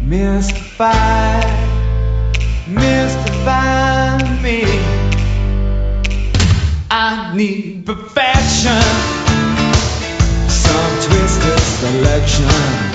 [0.04, 1.40] Mystify,
[2.68, 4.62] mystify me.
[6.88, 8.82] I need perfection,
[10.48, 12.85] some twisted selection